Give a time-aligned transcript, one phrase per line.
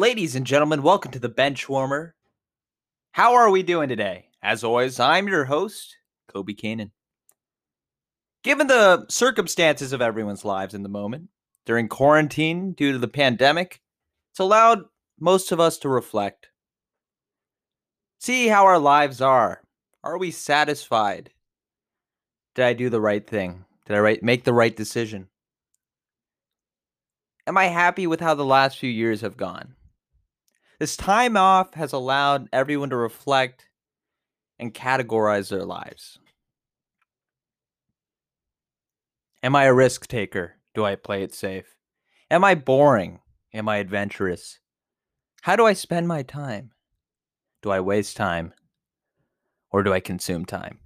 [0.00, 2.14] Ladies and gentlemen, welcome to the Bench Warmer.
[3.12, 4.28] How are we doing today?
[4.42, 5.94] As always, I'm your host,
[6.32, 6.92] Kobe Kanan.
[8.42, 11.28] Given the circumstances of everyone's lives in the moment,
[11.66, 13.82] during quarantine due to the pandemic,
[14.30, 14.84] it's allowed
[15.18, 16.48] most of us to reflect.
[18.20, 19.60] See how our lives are.
[20.02, 21.28] Are we satisfied?
[22.54, 23.66] Did I do the right thing?
[23.84, 25.28] Did I make the right decision?
[27.46, 29.74] Am I happy with how the last few years have gone?
[30.80, 33.66] This time off has allowed everyone to reflect
[34.58, 36.18] and categorize their lives.
[39.42, 40.54] Am I a risk taker?
[40.74, 41.76] Do I play it safe?
[42.30, 43.20] Am I boring?
[43.52, 44.58] Am I adventurous?
[45.42, 46.70] How do I spend my time?
[47.60, 48.54] Do I waste time?
[49.70, 50.78] Or do I consume time?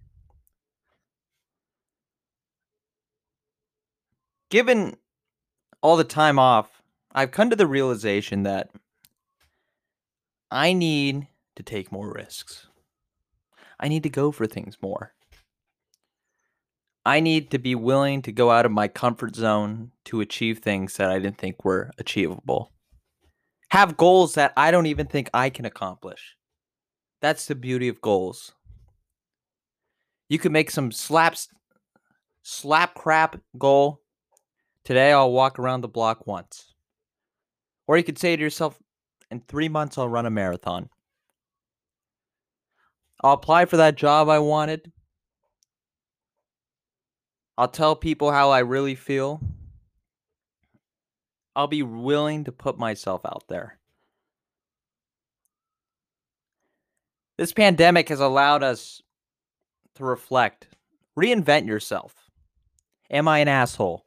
[4.50, 4.96] Given
[5.82, 6.82] all the time off,
[7.12, 8.70] I've come to the realization that
[10.50, 12.66] I need to take more risks.
[13.80, 15.12] I need to go for things more.
[17.06, 20.96] I need to be willing to go out of my comfort zone to achieve things
[20.96, 22.72] that I didn't think were achievable.
[23.70, 26.36] Have goals that I don't even think I can accomplish.
[27.20, 28.52] That's the beauty of goals.
[30.28, 31.48] You can make some slaps
[32.42, 34.00] slap crap goal.
[34.84, 36.74] Today I'll walk around the block once.
[37.86, 38.78] Or you could say to yourself,
[39.30, 40.88] in three months, I'll run a marathon.
[43.22, 44.92] I'll apply for that job I wanted.
[47.56, 49.40] I'll tell people how I really feel.
[51.56, 53.78] I'll be willing to put myself out there.
[57.38, 59.02] This pandemic has allowed us
[59.94, 60.68] to reflect,
[61.18, 62.14] reinvent yourself.
[63.10, 64.04] Am I an asshole?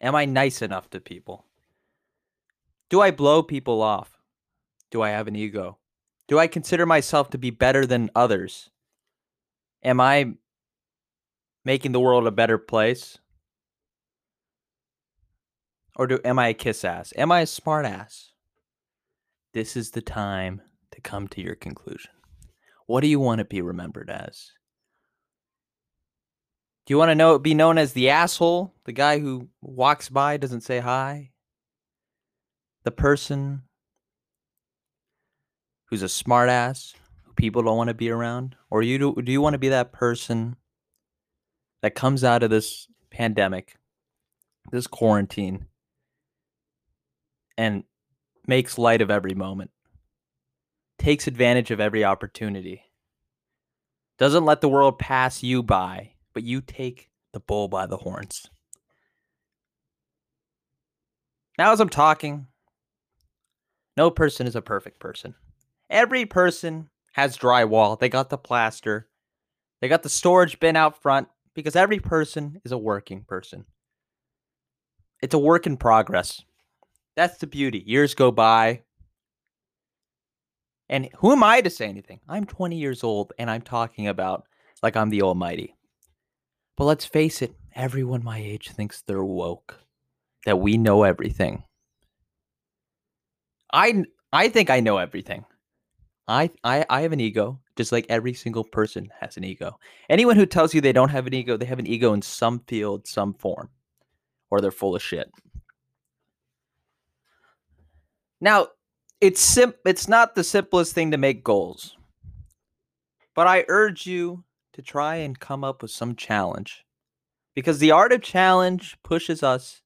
[0.00, 1.44] Am I nice enough to people?
[2.90, 4.18] Do I blow people off?
[4.90, 5.78] Do I have an ego?
[6.26, 8.70] Do I consider myself to be better than others?
[9.82, 10.34] Am I
[11.64, 13.18] making the world a better place?
[15.96, 17.12] Or do am I a kiss ass?
[17.16, 18.32] Am I a smart ass?
[19.52, 20.62] This is the time
[20.92, 22.12] to come to your conclusion.
[22.86, 24.52] What do you want to be remembered as?
[26.86, 30.38] Do you want to know be known as the asshole, the guy who walks by
[30.38, 31.32] doesn't say hi?
[32.88, 33.60] The person
[35.90, 36.94] who's a smartass
[37.24, 38.56] who people don't want to be around?
[38.70, 40.56] Or you do, do you want to be that person
[41.82, 43.76] that comes out of this pandemic
[44.72, 45.66] this quarantine
[47.58, 47.84] and
[48.46, 49.70] makes light of every moment?
[50.98, 52.84] Takes advantage of every opportunity?
[54.18, 58.48] Doesn't let the world pass you by but you take the bull by the horns.
[61.58, 62.46] Now as i'm talking
[63.98, 65.34] no person is a perfect person.
[65.90, 67.98] Every person has drywall.
[67.98, 69.08] They got the plaster.
[69.80, 73.64] They got the storage bin out front because every person is a working person.
[75.20, 76.44] It's a work in progress.
[77.16, 77.82] That's the beauty.
[77.84, 78.82] Years go by.
[80.88, 82.20] And who am I to say anything?
[82.28, 84.44] I'm 20 years old and I'm talking about
[84.80, 85.74] like I'm the almighty.
[86.76, 89.80] But let's face it, everyone my age thinks they're woke,
[90.46, 91.64] that we know everything.
[93.72, 95.44] I I think I know everything.
[96.26, 99.78] I, I I have an ego, just like every single person has an ego.
[100.10, 102.60] Anyone who tells you they don't have an ego, they have an ego in some
[102.60, 103.70] field, some form,
[104.50, 105.30] or they're full of shit.
[108.40, 108.68] Now,
[109.20, 111.96] it's sim- it's not the simplest thing to make goals.
[113.34, 116.84] But I urge you to try and come up with some challenge.
[117.54, 119.82] Because the art of challenge pushes us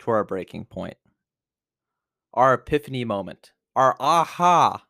[0.00, 0.96] to our breaking point
[2.34, 4.84] our epiphany moment, our aha.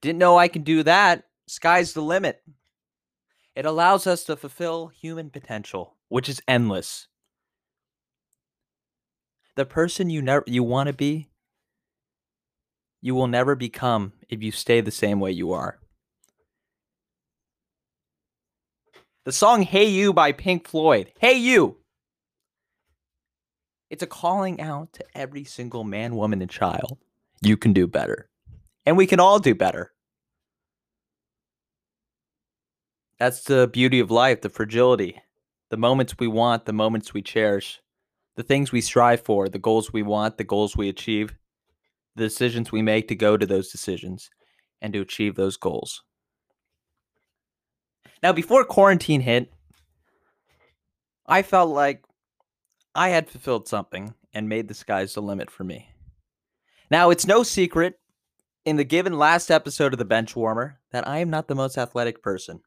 [0.00, 1.24] Didn't know I can do that.
[1.46, 2.42] Sky's the limit.
[3.54, 7.08] It allows us to fulfill human potential, which is endless.
[9.56, 11.30] The person you never you want to be,
[13.00, 15.78] you will never become if you stay the same way you are.
[19.24, 21.12] The song Hey You by Pink Floyd.
[21.18, 21.78] Hey You.
[23.94, 26.98] It's a calling out to every single man, woman, and child.
[27.42, 28.28] You can do better.
[28.84, 29.92] And we can all do better.
[33.20, 35.22] That's the beauty of life, the fragility,
[35.70, 37.80] the moments we want, the moments we cherish,
[38.34, 41.32] the things we strive for, the goals we want, the goals we achieve,
[42.16, 44.28] the decisions we make to go to those decisions
[44.82, 46.02] and to achieve those goals.
[48.24, 49.52] Now, before quarantine hit,
[51.28, 52.02] I felt like
[52.94, 55.90] I had fulfilled something and made the skies the limit for me.
[56.90, 57.98] Now, it's no secret
[58.64, 61.76] in the given last episode of the bench warmer that I am not the most
[61.76, 62.60] athletic person.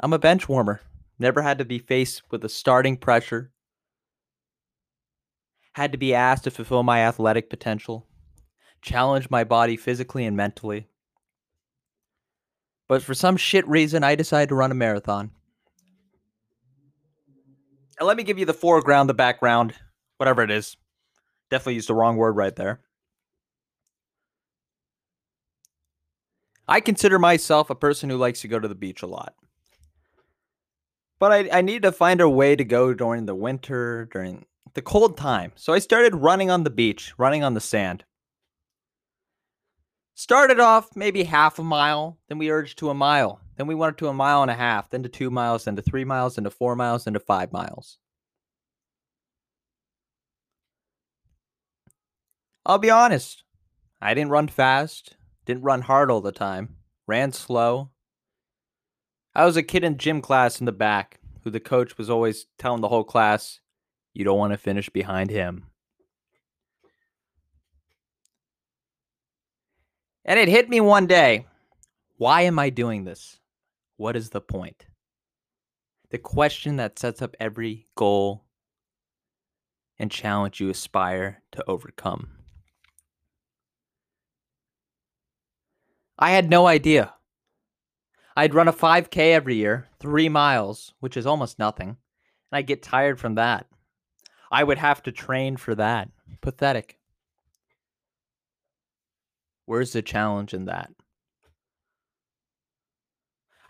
[0.00, 0.80] I'm a bench warmer.
[1.18, 3.52] Never had to be faced with the starting pressure.
[5.74, 8.06] Had to be asked to fulfill my athletic potential,
[8.80, 10.88] challenge my body physically and mentally.
[12.88, 15.30] But for some shit reason, I decided to run a marathon.
[18.04, 19.74] Let me give you the foreground, the background,
[20.18, 20.76] whatever it is.
[21.50, 22.80] Definitely used the wrong word right there.
[26.66, 29.34] I consider myself a person who likes to go to the beach a lot.
[31.18, 34.82] But I, I need to find a way to go during the winter, during the
[34.82, 35.52] cold time.
[35.56, 38.04] So I started running on the beach, running on the sand.
[40.14, 43.40] Started off maybe half a mile, then we urged to a mile.
[43.56, 45.82] Then we went to a mile and a half, then to two miles, then to
[45.82, 47.98] three miles, then to four miles, then to five miles.
[52.66, 53.44] I'll be honest,
[54.00, 57.90] I didn't run fast, didn't run hard all the time, ran slow.
[59.34, 62.46] I was a kid in gym class in the back who the coach was always
[62.58, 63.60] telling the whole class,
[64.14, 65.66] you don't want to finish behind him.
[70.24, 71.46] And it hit me one day.
[72.16, 73.38] Why am I doing this?
[73.96, 74.86] What is the point?
[76.10, 78.44] The question that sets up every goal
[79.98, 82.30] and challenge you aspire to overcome.
[86.18, 87.14] I had no idea.
[88.36, 91.96] I'd run a 5K every year, three miles, which is almost nothing, and
[92.52, 93.66] I'd get tired from that.
[94.50, 96.08] I would have to train for that.
[96.40, 96.98] Pathetic.
[99.66, 100.90] Where's the challenge in that?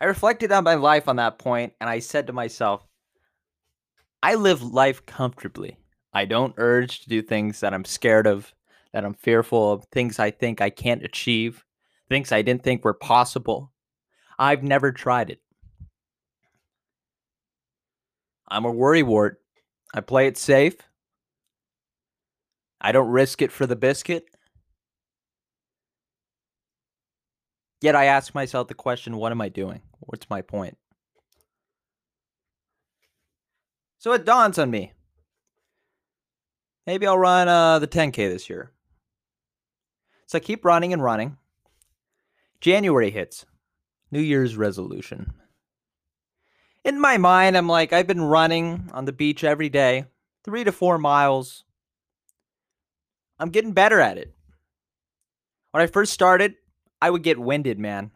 [0.05, 2.85] I reflected on my life on that point and I said to myself,
[4.21, 5.79] I live life comfortably.
[6.13, 8.53] I don't urge to do things that I'm scared of,
[8.93, 11.65] that I'm fearful of, things I think I can't achieve,
[12.07, 13.71] things I didn't think were possible.
[14.37, 15.41] I've never tried it.
[18.47, 19.37] I'm a worrywart.
[19.91, 20.75] I play it safe.
[22.79, 24.25] I don't risk it for the biscuit.
[27.85, 29.83] Yet I ask myself the question what am I doing?
[29.99, 30.75] What's my point?
[33.99, 34.93] So it dawns on me.
[36.87, 38.71] Maybe I'll run uh, the 10K this year.
[40.25, 41.37] So I keep running and running.
[42.59, 43.45] January hits.
[44.09, 45.35] New Year's resolution.
[46.83, 50.05] In my mind, I'm like, I've been running on the beach every day,
[50.43, 51.65] three to four miles.
[53.37, 54.33] I'm getting better at it.
[55.69, 56.55] When I first started,
[57.01, 58.11] I would get winded, man.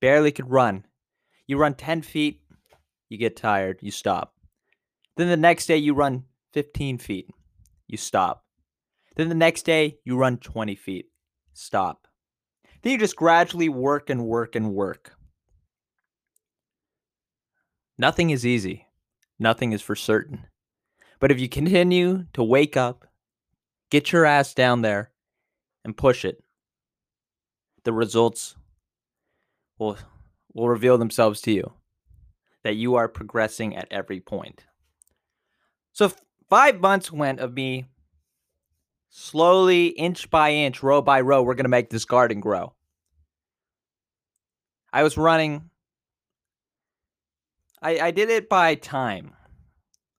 [0.00, 0.84] Barely could run.
[1.46, 2.40] You run 10 feet,
[3.08, 4.34] you get tired, you stop.
[5.16, 7.30] Then the next day, you run 15 feet,
[7.86, 8.44] you stop.
[9.16, 11.06] Then the next day, you run 20 feet,
[11.54, 12.06] stop.
[12.82, 15.16] Then you just gradually work and work and work.
[17.96, 18.86] Nothing is easy,
[19.38, 20.46] nothing is for certain.
[21.18, 23.06] But if you continue to wake up,
[23.90, 25.12] get your ass down there,
[25.84, 26.42] and push it,
[27.86, 28.56] the results
[29.78, 29.96] will
[30.52, 31.72] will reveal themselves to you
[32.64, 34.64] that you are progressing at every point.
[35.92, 36.12] So
[36.50, 37.86] 5 months went of me
[39.08, 42.74] slowly inch by inch, row by row, we're going to make this garden grow.
[44.92, 45.70] I was running
[47.82, 49.34] I, I did it by time.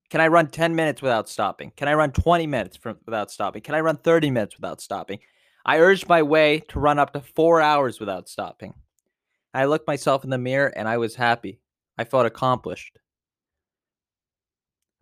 [0.10, 1.74] Can I run 10 minutes without stopping?
[1.76, 3.62] Can I run 20 minutes from, without stopping?
[3.62, 5.20] Can I run 30 minutes without stopping?
[5.68, 8.74] I urged my way to run up to four hours without stopping.
[9.54, 11.60] I looked myself in the mirror and I was happy.
[11.98, 13.00] I felt accomplished.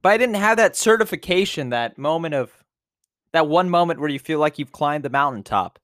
[0.02, 2.52] But I didn't have that certification, that moment of,
[3.32, 5.78] that one moment where you feel like you've climbed the mountaintop.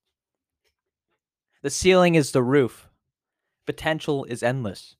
[1.61, 2.89] The ceiling is the roof,
[3.67, 4.95] potential is endless.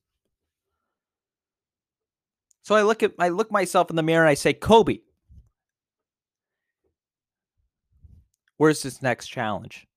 [2.62, 4.98] So I look at I look myself in the mirror and I say, Kobe,
[8.62, 9.88] Where's this next challenge?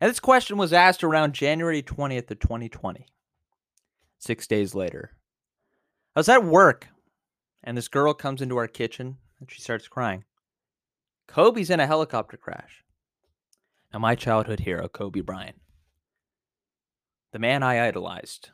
[0.00, 3.04] And this question was asked around January 20th of 2020.
[4.20, 5.10] Six days later.
[6.14, 6.86] I was at work,
[7.64, 10.22] and this girl comes into our kitchen and she starts crying.
[11.26, 12.84] Kobe's in a helicopter crash.
[13.92, 15.60] Now, my childhood hero, Kobe Bryant,
[17.32, 18.50] the man I idolized,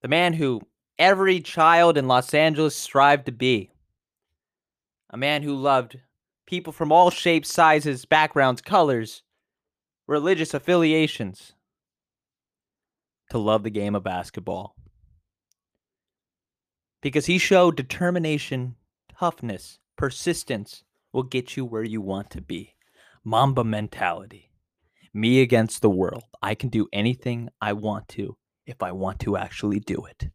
[0.00, 0.62] the man who
[0.98, 3.70] every child in Los Angeles strived to be,
[5.14, 6.00] a man who loved
[6.46, 9.22] people from all shapes, sizes, backgrounds, colors,
[10.08, 11.54] religious affiliations,
[13.30, 14.74] to love the game of basketball.
[17.00, 18.76] because he showed determination,
[19.20, 22.74] toughness, persistence will get you where you want to be.
[23.22, 24.50] Mamba mentality.
[25.12, 26.24] Me against the world.
[26.42, 30.30] I can do anything I want to if I want to actually do it.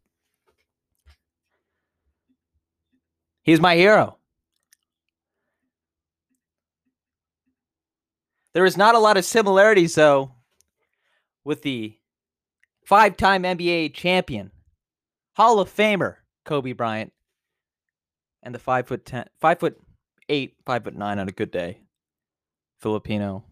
[3.42, 4.19] He's my hero.
[8.52, 10.32] There is not a lot of similarities, though,
[11.44, 11.96] with the
[12.84, 14.50] five time NBA champion,
[15.34, 17.12] Hall of Famer Kobe Bryant,
[18.42, 19.80] and the five foot ten, five foot
[20.28, 21.80] eight, five foot nine on a good day,
[22.80, 23.44] Filipino,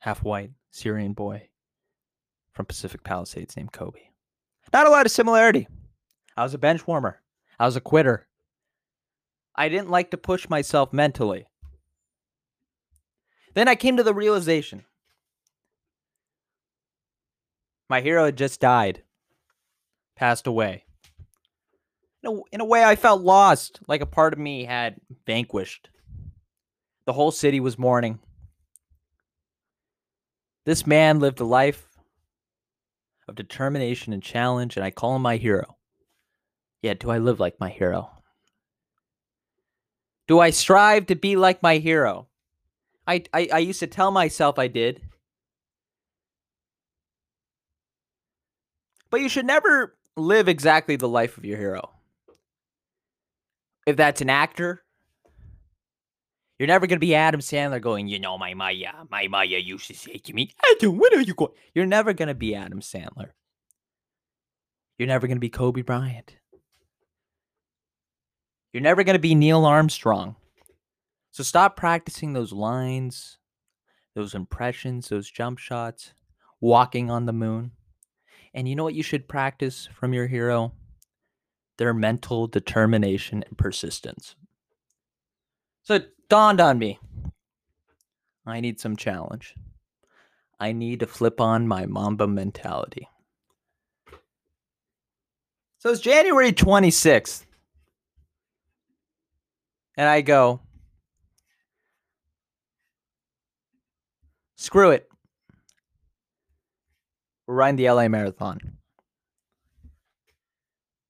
[0.00, 1.48] half white, Syrian boy
[2.52, 4.00] from Pacific Palisades named Kobe.
[4.72, 5.68] Not a lot of similarity.
[6.36, 7.20] I was a bench warmer.
[7.58, 8.26] I was a quitter.
[9.54, 11.46] I didn't like to push myself mentally.
[13.54, 14.84] Then I came to the realization
[17.92, 19.02] my hero had just died,
[20.16, 20.86] passed away.
[22.22, 25.90] In a, in a way, I felt lost, like a part of me had vanquished.
[27.04, 28.18] The whole city was mourning.
[30.64, 31.86] This man lived a life
[33.28, 35.76] of determination and challenge, and I call him my hero.
[36.80, 38.10] Yet, do I live like my hero?
[40.26, 42.28] Do I strive to be like my hero?
[43.06, 45.02] I, I, I used to tell myself I did.
[49.10, 51.90] But you should never live exactly the life of your hero.
[53.86, 54.82] If that's an actor,
[56.58, 59.94] you're never to be Adam Sandler going, you know, my Maya, my Maya used to
[59.94, 61.52] say to me, Adam, when are you going?
[61.74, 63.30] You're never to be Adam Sandler.
[64.98, 66.36] You're never to be Kobe Bryant.
[68.72, 70.36] You're never to be Neil Armstrong.
[71.32, 73.38] So stop practicing those lines,
[74.14, 76.14] those impressions, those jump shots,
[76.60, 77.72] walking on the moon.
[78.54, 80.72] And you know what you should practice from your hero?
[81.78, 84.36] Their mental determination and persistence.
[85.82, 87.00] So it dawned on me
[88.46, 89.54] I need some challenge.
[90.58, 93.08] I need to flip on my Mamba mentality.
[95.78, 97.46] So it's January 26th.
[99.96, 100.60] And I go,
[104.62, 105.08] Screw it.
[107.48, 108.60] We're running the LA Marathon.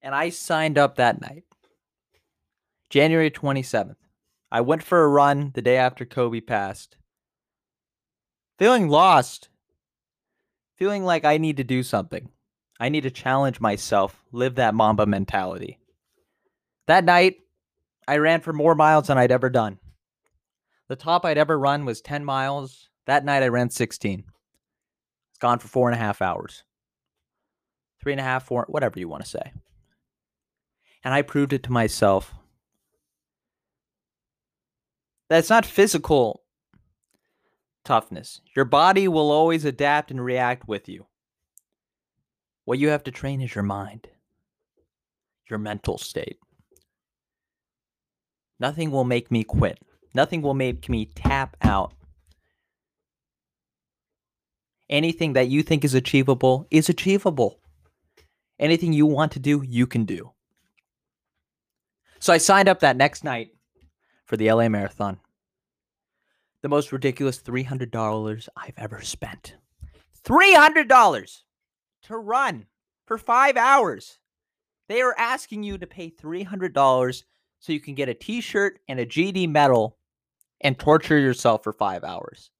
[0.00, 1.44] And I signed up that night,
[2.88, 3.96] January 27th.
[4.50, 6.96] I went for a run the day after Kobe passed.
[8.58, 9.50] Feeling lost.
[10.76, 12.30] Feeling like I need to do something.
[12.80, 15.78] I need to challenge myself, live that Mamba mentality.
[16.86, 17.36] That night,
[18.08, 19.78] I ran for more miles than I'd ever done.
[20.88, 22.88] The top I'd ever run was 10 miles.
[23.06, 24.24] That night I ran 16.
[25.30, 26.64] It's gone for four and a half hours.
[28.00, 29.52] Three and a half, four, whatever you want to say.
[31.04, 32.34] And I proved it to myself
[35.28, 36.42] that it's not physical
[37.84, 38.40] toughness.
[38.54, 41.06] Your body will always adapt and react with you.
[42.64, 44.08] What you have to train is your mind,
[45.50, 46.38] your mental state.
[48.60, 49.78] Nothing will make me quit.
[50.14, 51.94] Nothing will make me tap out
[54.88, 57.60] anything that you think is achievable is achievable.
[58.58, 60.32] Anything you want to do, you can do.
[62.20, 63.50] So I signed up that next night
[64.26, 65.18] for the LA Marathon.
[66.62, 69.56] The most ridiculous $300 I've ever spent.
[70.24, 71.42] $300
[72.04, 72.66] to run
[73.06, 74.18] for five hours.
[74.88, 77.24] They are asking you to pay $300
[77.58, 79.96] so you can get a t shirt and a GD medal
[80.60, 82.50] and torture yourself for five hours.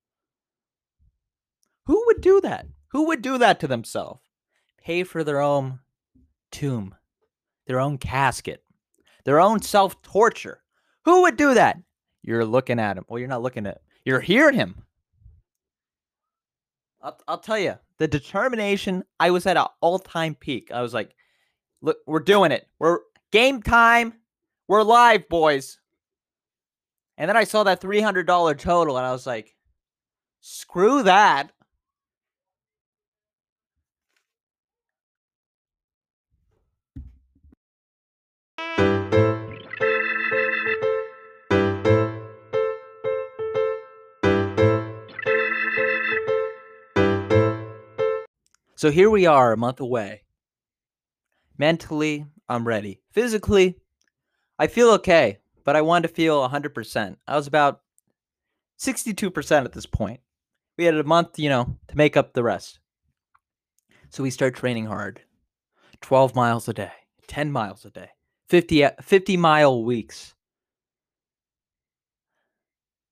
[1.86, 2.66] Who would do that?
[2.88, 4.20] Who would do that to themselves?
[4.78, 5.80] Pay for their own
[6.50, 6.94] tomb,
[7.66, 8.62] their own casket,
[9.24, 10.62] their own self torture.
[11.04, 11.78] Who would do that?
[12.22, 13.04] You're looking at him.
[13.08, 13.82] Well, you're not looking at him.
[14.04, 14.82] You're hearing him.
[17.00, 20.70] I'll, I'll tell you, the determination, I was at an all time peak.
[20.72, 21.14] I was like,
[21.80, 22.66] look, we're doing it.
[22.78, 22.98] We're
[23.32, 24.14] game time.
[24.68, 25.78] We're live, boys.
[27.18, 29.54] And then I saw that $300 total and I was like,
[30.40, 31.52] screw that.
[48.82, 50.24] So here we are, a month away.
[51.56, 53.00] Mentally, I'm ready.
[53.12, 53.76] Physically,
[54.58, 57.16] I feel okay, but I wanted to feel 100%.
[57.28, 57.82] I was about
[58.80, 60.18] 62% at this point.
[60.76, 62.80] We had a month, you know, to make up the rest.
[64.10, 65.20] So we start training hard
[66.00, 66.90] 12 miles a day,
[67.28, 68.10] 10 miles a day,
[68.52, 70.34] 50, uh, 50 mile weeks.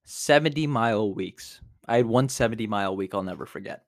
[0.05, 1.63] 70 mile weeks.
[1.89, 3.85] I had one 70 mile week I'll never forget.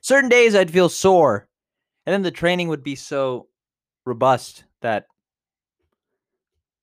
[0.00, 1.46] Certain days I'd feel sore,
[2.04, 3.46] and then the training would be so
[4.04, 5.06] robust that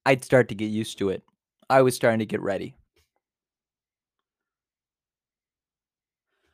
[0.06, 1.24] I'd start to get used to it.
[1.70, 2.78] I was starting to get ready.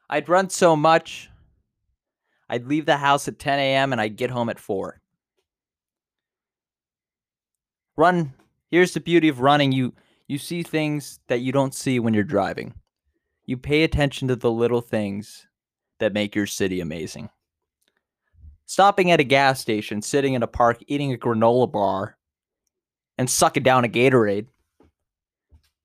[0.10, 1.30] I'd run so much,
[2.50, 3.92] I'd leave the house at 10 a.m.
[3.92, 5.00] and I'd get home at 4.
[7.96, 8.34] Run.
[8.72, 9.72] Here's the beauty of running.
[9.72, 9.94] You
[10.28, 12.74] you see things that you don't see when you're driving.
[13.46, 15.48] You pay attention to the little things
[16.00, 17.30] that make your city amazing.
[18.66, 22.18] Stopping at a gas station, sitting in a park, eating a granola bar,
[23.18, 24.48] and sucking down a Gatorade,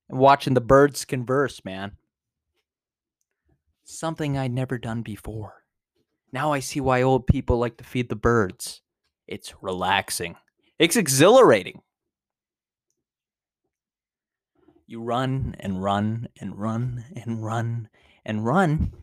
[0.09, 1.93] and watching the birds converse, man.
[3.85, 5.65] Something I'd never done before.
[6.33, 8.83] Now I see why old people like to feed the birds.
[9.27, 10.37] It's relaxing,
[10.79, 11.83] it's exhilarating.
[14.91, 17.91] You run and run and run and run
[18.25, 18.95] and run.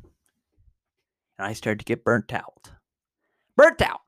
[1.37, 2.71] And I started to get burnt out.
[3.55, 3.99] Burnt out.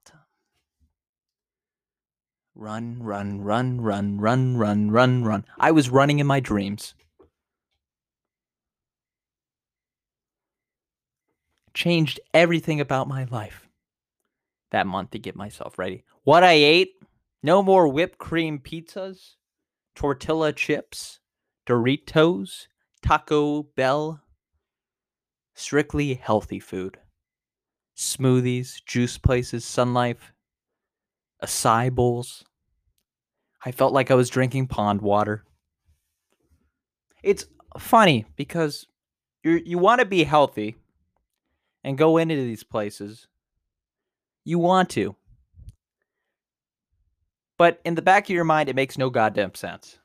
[2.55, 5.45] Run, run, run, run, run, run, run, run.
[5.59, 6.95] I was running in my dreams.
[11.75, 13.69] Changed everything about my life
[14.71, 16.05] that month to get myself ready.
[16.23, 16.95] What I ate
[17.43, 19.35] no more whipped cream pizzas,
[19.95, 21.19] tortilla chips,
[21.67, 22.67] Doritos,
[23.01, 24.21] Taco Bell.
[25.53, 26.97] Strictly healthy food.
[27.95, 30.31] Smoothies, juice places, Sun Life,
[31.43, 32.45] acai bowls.
[33.65, 35.43] I felt like I was drinking pond water.
[37.23, 37.45] It's
[37.77, 38.85] funny because
[39.43, 40.75] you you want to be healthy
[41.83, 43.27] and go into these places.
[44.45, 45.15] You want to.
[47.57, 49.97] But in the back of your mind, it makes no goddamn sense.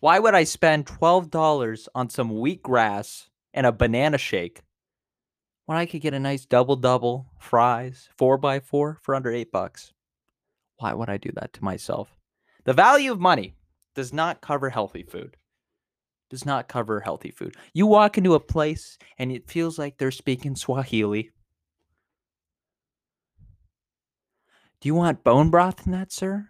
[0.00, 4.60] Why would I spend $12 on some wheatgrass and a banana shake
[5.64, 9.50] when I could get a nice double double, fries, four by four for under 8
[9.50, 9.92] bucks?
[10.78, 12.08] Why would I do that to myself?
[12.64, 13.54] The value of money
[13.94, 15.36] does not cover healthy food.
[16.28, 17.56] Does not cover healthy food.
[17.72, 21.30] You walk into a place and it feels like they're speaking Swahili.
[24.80, 26.48] Do you want bone broth in that, sir?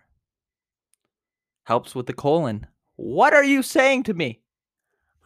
[1.64, 2.66] Helps with the colon.
[2.96, 4.40] What are you saying to me?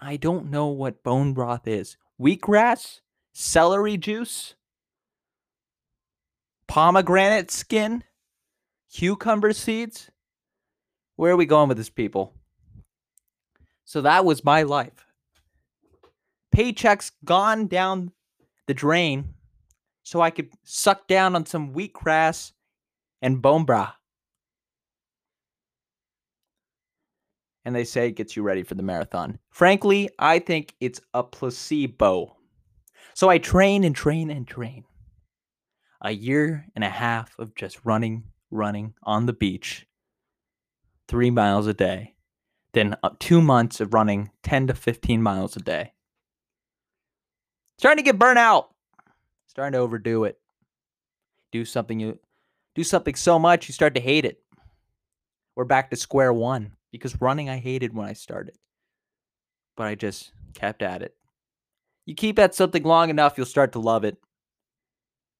[0.00, 1.96] I don't know what bone broth is.
[2.20, 3.00] Wheatgrass?
[3.32, 4.54] Celery juice?
[6.66, 8.04] Pomegranate skin?
[8.92, 10.10] Cucumber seeds?
[11.16, 12.34] Where are we going with this, people?
[13.84, 15.06] So that was my life.
[16.54, 18.12] Paychecks gone down
[18.66, 19.34] the drain
[20.02, 22.52] so I could suck down on some wheatgrass
[23.22, 23.99] and bone broth.
[27.70, 29.38] And they say it gets you ready for the marathon.
[29.50, 32.36] Frankly, I think it's a placebo.
[33.14, 34.82] So I train and train and train.
[36.02, 39.86] A year and a half of just running, running on the beach,
[41.06, 42.16] three miles a day.
[42.72, 45.92] Then two months of running 10 to 15 miles a day.
[47.78, 48.70] Starting to get burnt out.
[49.46, 50.40] Starting to overdo it.
[51.52, 52.18] Do something you
[52.74, 54.42] do something so much you start to hate it.
[55.54, 58.56] We're back to square one because running I hated when I started.
[59.76, 61.14] But I just kept at it.
[62.06, 64.16] You keep at something long enough, you'll start to love it.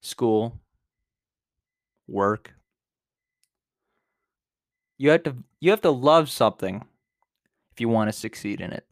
[0.03, 0.61] School,
[2.07, 2.55] work.
[4.99, 6.85] You have to you have to love something
[7.73, 8.87] if you want to succeed in it.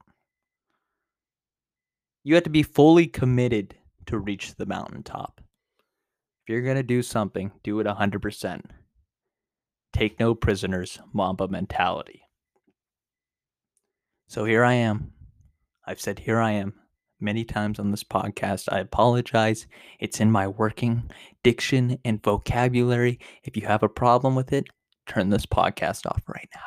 [2.25, 3.75] You have to be fully committed
[4.07, 5.40] to reach the mountaintop.
[5.40, 8.62] If you're going to do something, do it 100%.
[9.92, 12.28] Take no prisoners, Mamba mentality.
[14.29, 15.11] So here I am.
[15.87, 16.75] I've said here I am
[17.19, 18.71] many times on this podcast.
[18.71, 19.67] I apologize.
[20.01, 21.11] It's in my working
[21.43, 23.21] diction and vocabulary.
[23.45, 24.67] If you have a problem with it,
[25.07, 26.61] turn this podcast off right now.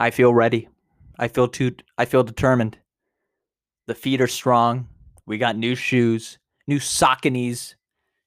[0.00, 0.68] I feel ready.
[1.20, 2.76] I feel too I feel determined.
[3.86, 4.88] The feet are strong.
[5.26, 7.76] We got new shoes, new Sauconys,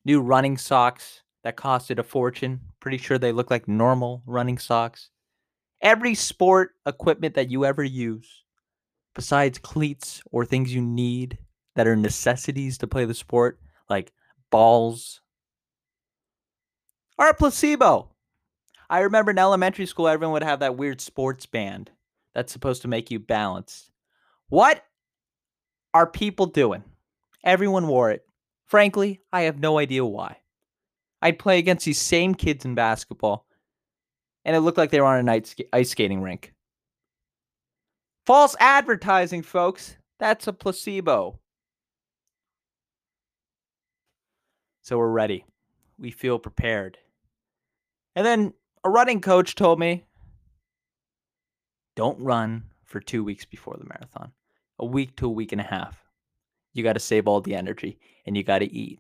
[0.06, 2.62] new running socks that costed a fortune.
[2.80, 5.10] Pretty sure they look like normal running socks
[5.84, 8.44] every sport equipment that you ever use,
[9.14, 11.38] besides cleats or things you need
[11.76, 14.12] that are necessities to play the sport, like
[14.50, 15.22] balls,
[17.20, 18.10] are a placebo.
[18.90, 21.92] I remember in elementary school, everyone would have that weird sports band
[22.34, 23.92] that's supposed to make you balanced.
[24.50, 24.84] What
[25.94, 26.84] are people doing?
[27.44, 28.26] Everyone wore it.
[28.66, 30.38] Frankly, I have no idea why.
[31.22, 33.46] I'd play against these same kids in basketball,
[34.46, 36.54] and it looked like they were on an ice skating rink.
[38.26, 39.98] False advertising, folks.
[40.20, 41.40] That's a placebo.
[44.82, 45.46] So we're ready.
[45.98, 46.98] We feel prepared.
[48.16, 48.54] And then
[48.84, 50.06] a running coach told me
[51.96, 54.32] don't run for two weeks before the marathon,
[54.80, 56.04] a week to a week and a half.
[56.74, 59.00] You got to save all the energy and you got to eat.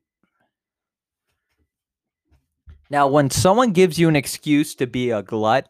[2.89, 5.69] Now, when someone gives you an excuse to be a glut,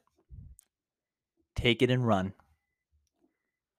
[1.56, 2.34] take it and run.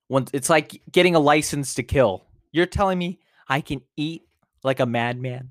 [0.08, 2.24] When it's like getting a license to kill.
[2.52, 3.18] You're telling me
[3.48, 4.22] I can eat
[4.62, 5.50] like a madman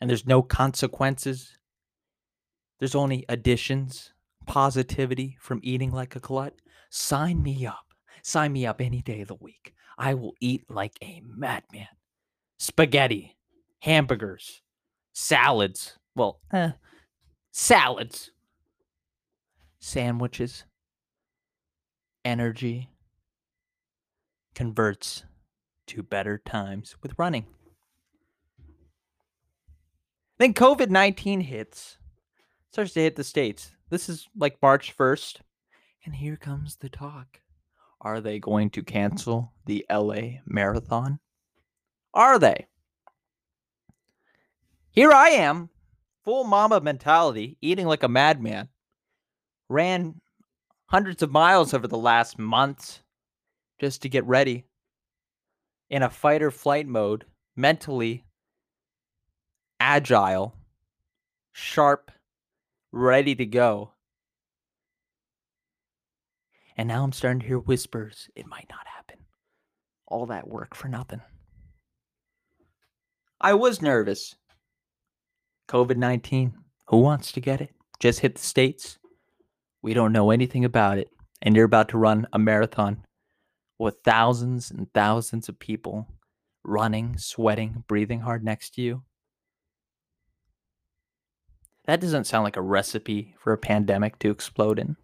[0.00, 1.56] and there's no consequences.
[2.78, 4.12] There's only additions,
[4.46, 6.54] positivity from eating like a glut.
[6.90, 7.86] Sign me up.
[8.22, 9.74] Sign me up any day of the week.
[9.98, 11.86] I will eat like a madman.
[12.58, 13.36] Spaghetti,
[13.80, 14.62] hamburgers,
[15.12, 15.98] salads.
[16.14, 16.72] Well, eh,
[17.58, 18.32] salads,
[19.78, 20.64] sandwiches,
[22.22, 22.90] energy
[24.54, 25.24] converts
[25.86, 27.46] to better times with running.
[30.36, 31.96] Then COVID 19 hits,
[32.72, 33.70] starts to hit the States.
[33.88, 35.38] This is like March 1st.
[36.04, 37.40] And here comes the talk.
[38.02, 41.20] Are they going to cancel the LA marathon?
[42.12, 42.66] Are they?
[44.90, 45.70] Here I am,
[46.26, 48.68] full Mamba mentality, eating like a madman.
[49.68, 50.20] Ran
[50.86, 53.00] hundreds of miles over the last months
[53.80, 54.64] just to get ready
[55.88, 58.24] in a fight or flight mode, mentally
[59.78, 60.56] agile,
[61.52, 62.10] sharp,
[62.90, 63.92] ready to go.
[66.76, 68.28] And now I'm starting to hear whispers.
[68.34, 69.18] It might not happen.
[70.08, 71.20] All that work for nothing.
[73.40, 74.34] I was nervous.
[75.68, 76.54] COVID 19.
[76.88, 77.74] Who wants to get it?
[77.98, 78.98] Just hit the States.
[79.82, 81.08] We don't know anything about it.
[81.42, 83.04] And you're about to run a marathon
[83.78, 86.06] with thousands and thousands of people
[86.64, 89.02] running, sweating, breathing hard next to you.
[91.86, 94.96] That doesn't sound like a recipe for a pandemic to explode in.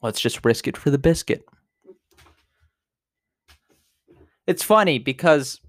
[0.00, 1.44] Let's just risk it for the biscuit.
[4.46, 5.60] It's funny because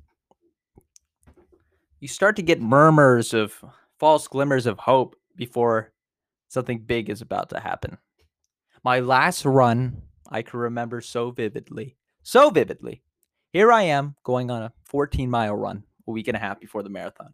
[2.03, 3.63] you start to get murmurs of
[3.97, 5.93] false glimmers of hope before
[6.49, 7.97] something big is about to happen.
[8.83, 11.95] My last run, I can remember so vividly.
[12.21, 13.03] So vividly.
[13.53, 16.83] Here I am going on a 14 mile run a week and a half before
[16.83, 17.33] the marathon.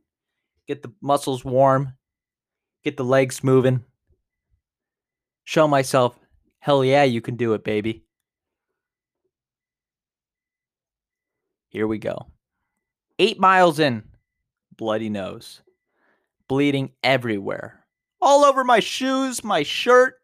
[0.68, 1.94] Get the muscles warm,
[2.84, 3.84] get the legs moving,
[5.46, 6.16] show myself,
[6.60, 8.04] hell yeah, you can do it, baby.
[11.70, 12.28] Here we go.
[13.18, 14.04] Eight miles in,
[14.80, 15.62] bloody nose,
[16.48, 17.86] bleeding everywhere,
[18.22, 20.16] all over my shoes, my shirt.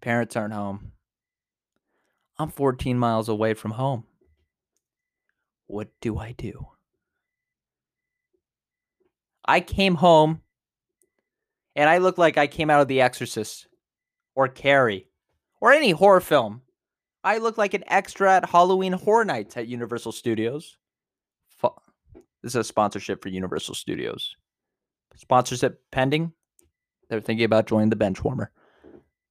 [0.00, 0.92] Parents aren't home.
[2.38, 4.04] I'm 14 miles away from home.
[5.66, 6.68] What do I do?
[9.44, 10.42] I came home
[11.74, 13.66] and I look like I came out of The Exorcist
[14.36, 15.08] or Carrie
[15.60, 16.62] or any horror film.
[17.24, 20.76] I look like an extra at Halloween Horror Nights at Universal Studios.
[22.46, 24.36] This is a sponsorship for Universal Studios.
[25.16, 26.32] Sponsorship pending.
[27.08, 28.52] They're thinking about joining the bench warmer.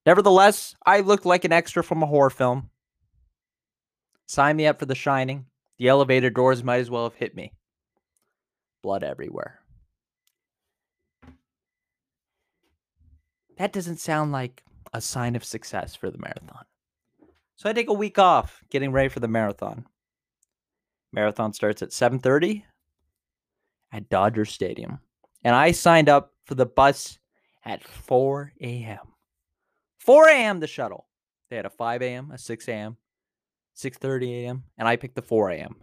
[0.05, 2.71] Nevertheless, I look like an extra from a horror film.
[4.27, 5.45] Sign me up for The Shining.
[5.77, 7.53] The elevator doors might as well have hit me.
[8.83, 9.61] Blood everywhere.
[13.57, 16.65] That doesn't sound like a sign of success for the marathon.
[17.55, 19.85] So I take a week off getting ready for the marathon.
[21.13, 22.65] Marathon starts at 7:30
[23.95, 24.99] at Dodger Stadium.
[25.43, 27.17] And I signed up for the bus
[27.63, 28.99] at 4 a.m.
[29.99, 30.59] 4 a.m.
[30.59, 31.07] the shuttle.
[31.49, 32.97] They had a 5 a.m., a 6 a.m.,
[33.75, 35.77] 6:30 a.m., and I picked the 4 a.m.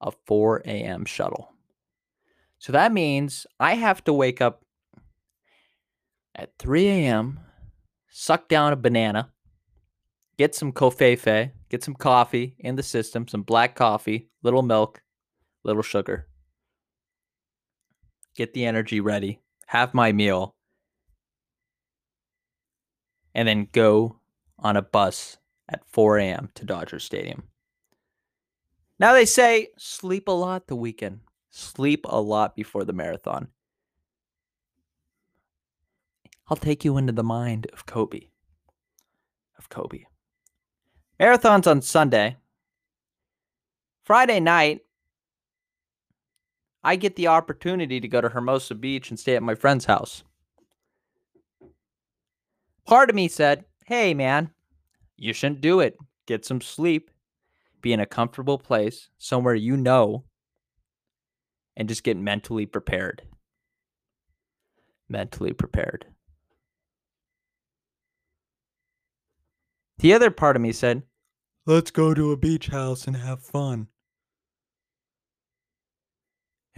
[0.00, 1.04] A 4 a.m.
[1.04, 1.52] shuttle.
[2.58, 4.64] So that means I have to wake up
[6.36, 7.40] at 3 a.m.,
[8.08, 9.32] suck down a banana,
[10.36, 15.02] get some covfefe, get some coffee in the system, some black coffee, little milk,
[15.64, 16.27] little sugar.
[18.38, 20.54] Get the energy ready, have my meal,
[23.34, 24.20] and then go
[24.60, 26.48] on a bus at 4 a.m.
[26.54, 27.48] to Dodger Stadium.
[29.00, 33.48] Now they say sleep a lot the weekend, sleep a lot before the marathon.
[36.46, 38.28] I'll take you into the mind of Kobe.
[39.58, 40.04] Of Kobe.
[41.18, 42.36] Marathons on Sunday.
[44.04, 44.82] Friday night,
[46.82, 50.22] I get the opportunity to go to Hermosa Beach and stay at my friend's house.
[52.86, 54.50] Part of me said, hey, man,
[55.16, 55.96] you shouldn't do it.
[56.26, 57.10] Get some sleep,
[57.82, 60.24] be in a comfortable place, somewhere you know,
[61.76, 63.22] and just get mentally prepared.
[65.08, 66.06] Mentally prepared.
[69.98, 71.02] The other part of me said,
[71.66, 73.88] let's go to a beach house and have fun.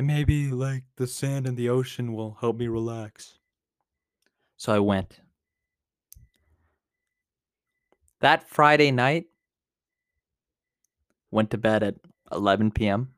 [0.01, 3.35] And maybe, like, the sand and the ocean will help me relax.
[4.57, 5.21] So I went.
[8.23, 9.27] That Friday night,
[11.31, 11.97] went to bed at
[12.33, 13.11] 11 p.m.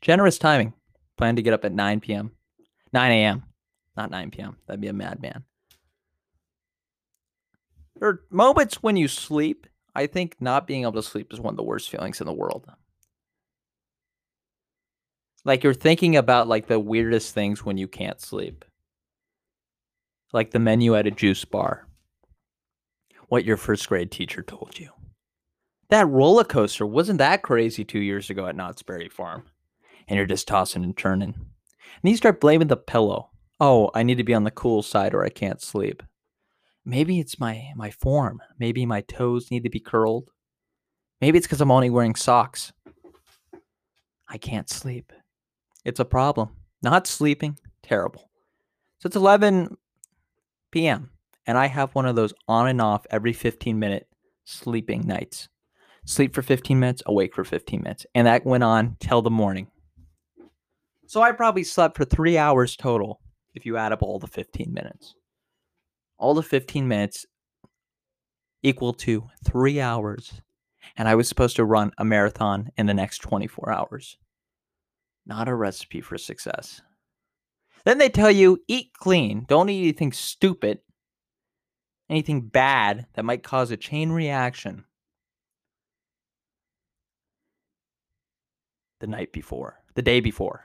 [0.00, 0.72] Generous timing.
[1.18, 2.32] Planned to get up at 9 p.m.
[2.94, 3.42] 9 a.m.
[3.98, 4.56] Not 9 p.m.
[4.66, 5.44] That'd be a madman.
[8.00, 9.66] There are moments when you sleep.
[9.94, 12.32] I think not being able to sleep is one of the worst feelings in the
[12.32, 12.72] world.
[15.44, 18.64] Like you're thinking about like the weirdest things when you can't sleep.
[20.32, 21.86] Like the menu at a juice bar.
[23.28, 24.90] What your first grade teacher told you.
[25.90, 29.44] That roller coaster wasn't that crazy two years ago at Knott's Berry Farm.
[30.08, 31.34] And you're just tossing and turning.
[31.34, 33.30] And you start blaming the pillow.
[33.60, 36.02] Oh, I need to be on the cool side or I can't sleep.
[36.84, 38.40] Maybe it's my my form.
[38.58, 40.30] Maybe my toes need to be curled.
[41.20, 42.72] Maybe it's because I'm only wearing socks.
[44.28, 45.12] I can't sleep.
[45.84, 46.50] It's a problem.
[46.82, 48.30] Not sleeping, terrible.
[48.98, 49.76] So it's 11
[50.70, 51.10] p.m.
[51.46, 54.08] and I have one of those on and off every 15 minute
[54.44, 55.48] sleeping nights.
[56.04, 58.06] Sleep for 15 minutes, awake for 15 minutes.
[58.14, 59.68] And that went on till the morning.
[61.06, 63.20] So I probably slept for three hours total
[63.54, 65.14] if you add up all the 15 minutes.
[66.18, 67.26] All the 15 minutes
[68.62, 70.40] equal to three hours.
[70.96, 74.16] And I was supposed to run a marathon in the next 24 hours.
[75.26, 76.82] Not a recipe for success.
[77.84, 80.78] Then they tell you eat clean, don't eat anything stupid,
[82.08, 84.84] anything bad that might cause a chain reaction.
[89.00, 90.64] The night before, the day before.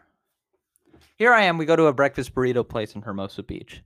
[1.17, 3.82] Here I am, we go to a breakfast burrito place in Hermosa Beach.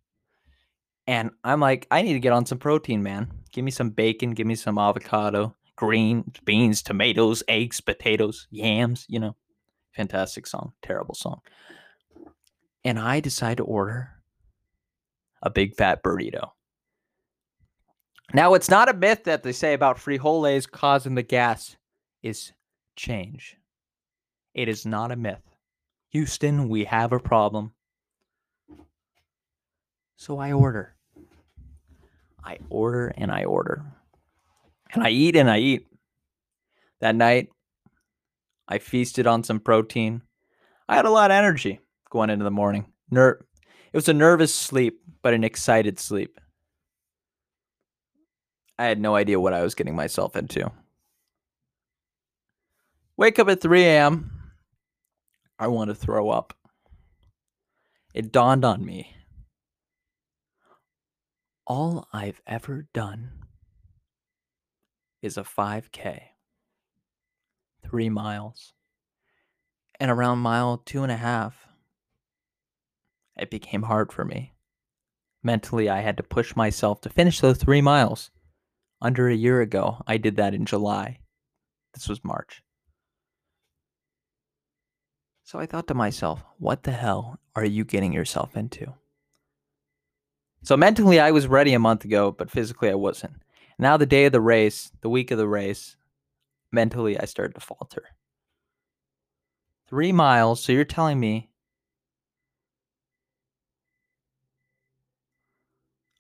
[1.07, 3.31] And I'm like, I need to get on some protein, man.
[3.53, 9.19] Give me some bacon, give me some avocado, greens, beans, tomatoes, eggs, potatoes, yams, you
[9.19, 9.35] know.
[9.93, 11.41] Fantastic song, terrible song.
[12.83, 14.09] And I decide to order
[15.41, 16.51] a big fat burrito.
[18.33, 21.75] Now, it's not a myth that they say about frijoles causing the gas
[22.23, 22.53] is
[22.95, 23.57] change.
[24.53, 25.41] It is not a myth.
[26.09, 27.73] Houston, we have a problem.
[30.15, 30.95] So I order.
[32.43, 33.83] I order and I order.
[34.93, 35.87] And I eat and I eat.
[36.99, 37.49] That night,
[38.67, 40.21] I feasted on some protein.
[40.87, 42.85] I had a lot of energy going into the morning.
[43.09, 43.45] Ner-
[43.93, 46.39] it was a nervous sleep, but an excited sleep.
[48.79, 50.71] I had no idea what I was getting myself into.
[53.17, 54.31] Wake up at 3 a.m.
[55.59, 56.53] I want to throw up.
[58.13, 59.15] It dawned on me.
[61.67, 63.29] All I've ever done
[65.21, 66.21] is a 5K
[67.83, 68.73] three miles.
[69.99, 71.67] And around mile two and a half,
[73.37, 74.53] it became hard for me.
[75.43, 78.29] Mentally, I had to push myself to finish those three miles.
[79.01, 81.19] Under a year ago, I did that in July.
[81.93, 82.61] This was March.
[85.43, 88.93] So I thought to myself, what the hell are you getting yourself into?
[90.63, 93.41] So mentally, I was ready a month ago, but physically, I wasn't.
[93.79, 95.97] Now, the day of the race, the week of the race,
[96.71, 98.03] mentally I started to falter.
[99.87, 100.63] Three miles.
[100.63, 101.49] So you're telling me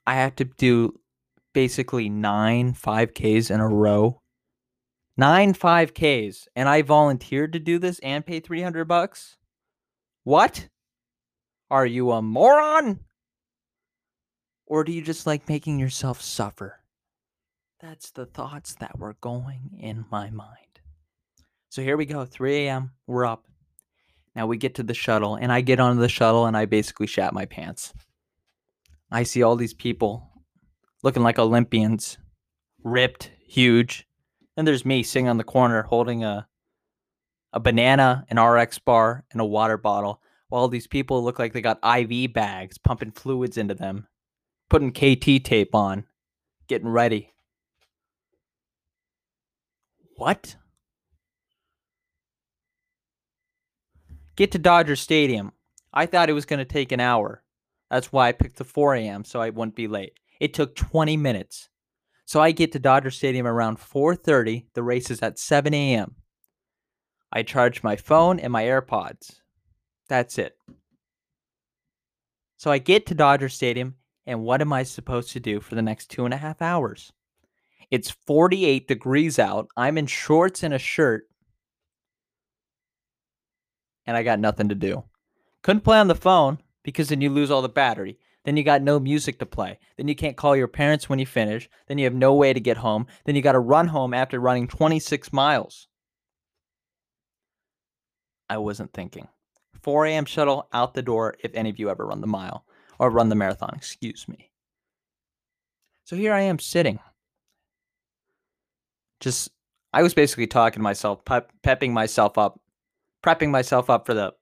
[0.05, 0.99] I have to do
[1.53, 4.21] basically nine 5Ks in a row?
[5.15, 6.47] Nine 5Ks.
[6.55, 9.37] And I volunteered to do this and pay 300 bucks?
[10.23, 10.67] What?
[11.69, 12.99] Are you a moron?
[14.65, 16.80] Or do you just like making yourself suffer?
[17.81, 20.79] That's the thoughts that were going in my mind.
[21.69, 22.91] So here we go, 3 a.m.
[23.07, 23.47] We're up.
[24.35, 27.07] Now we get to the shuttle, and I get onto the shuttle, and I basically
[27.07, 27.91] shat my pants.
[29.09, 30.29] I see all these people
[31.01, 32.19] looking like Olympians,
[32.83, 34.07] ripped, huge.
[34.55, 36.47] And there's me sitting on the corner holding a
[37.53, 41.61] a banana, an RX bar, and a water bottle, while these people look like they
[41.61, 44.07] got IV bags pumping fluids into them,
[44.69, 46.05] putting KT tape on,
[46.67, 47.33] getting ready.
[50.21, 50.55] What?
[54.35, 55.51] Get to Dodger Stadium.
[55.91, 57.41] I thought it was going to take an hour.
[57.89, 59.23] That's why I picked the 4 a.m.
[59.23, 60.19] so I wouldn't be late.
[60.39, 61.69] It took 20 minutes.
[62.25, 64.67] So I get to Dodger Stadium around 4:30.
[64.75, 66.13] The race is at 7 a.m.
[67.33, 69.39] I charge my phone and my AirPods.
[70.07, 70.55] That's it.
[72.57, 73.95] So I get to Dodger Stadium,
[74.27, 77.11] and what am I supposed to do for the next two and a half hours?
[77.91, 79.67] It's 48 degrees out.
[79.75, 81.27] I'm in shorts and a shirt,
[84.05, 85.03] and I got nothing to do.
[85.61, 88.17] Couldn't play on the phone because then you lose all the battery.
[88.43, 89.77] Then you got no music to play.
[89.97, 91.69] Then you can't call your parents when you finish.
[91.87, 93.05] Then you have no way to get home.
[93.25, 95.87] Then you got to run home after running 26 miles.
[98.49, 99.27] I wasn't thinking.
[99.83, 100.25] 4 a.m.
[100.25, 102.65] shuttle out the door if any of you ever run the mile
[102.99, 104.51] or run the marathon, excuse me.
[106.05, 106.99] So here I am sitting.
[109.21, 109.51] Just,
[109.93, 112.59] I was basically talking to myself, pep, pepping myself up,
[113.23, 114.33] prepping myself up for the,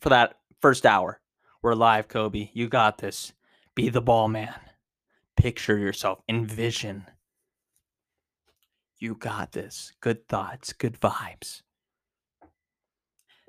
[0.00, 1.20] for that first hour.
[1.62, 2.48] We're live, Kobe.
[2.54, 3.32] You got this.
[3.74, 4.54] Be the ball man.
[5.36, 6.20] Picture yourself.
[6.28, 7.06] Envision.
[8.98, 9.92] You got this.
[10.00, 11.62] Good thoughts, good vibes.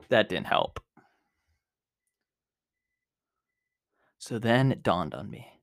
[0.10, 0.80] That didn't help.
[4.17, 5.62] So then it dawned on me.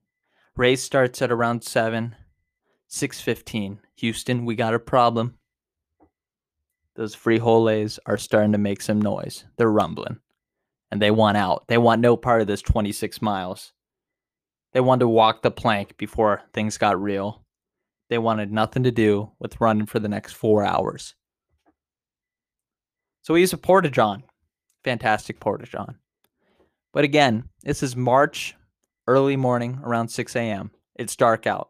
[0.55, 2.15] Race starts at around 7,
[2.89, 3.79] 6:15.
[3.97, 5.37] Houston, we got a problem.
[6.95, 9.45] Those frijoles are starting to make some noise.
[9.57, 10.19] They're rumbling.
[10.91, 11.65] And they want out.
[11.67, 13.73] They want no part of this 26 miles.
[14.73, 17.43] They wanted to walk the plank before things got real.
[18.09, 21.15] They wanted nothing to do with running for the next four hours.
[23.23, 24.23] So use a John.
[24.83, 25.97] Fantastic Porta John.
[26.91, 28.55] But again, this is March,
[29.07, 30.71] early morning, around 6 a.m.
[30.95, 31.69] It's dark out.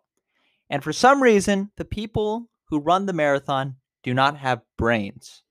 [0.73, 5.43] And for some reason, the people who run the marathon do not have brains.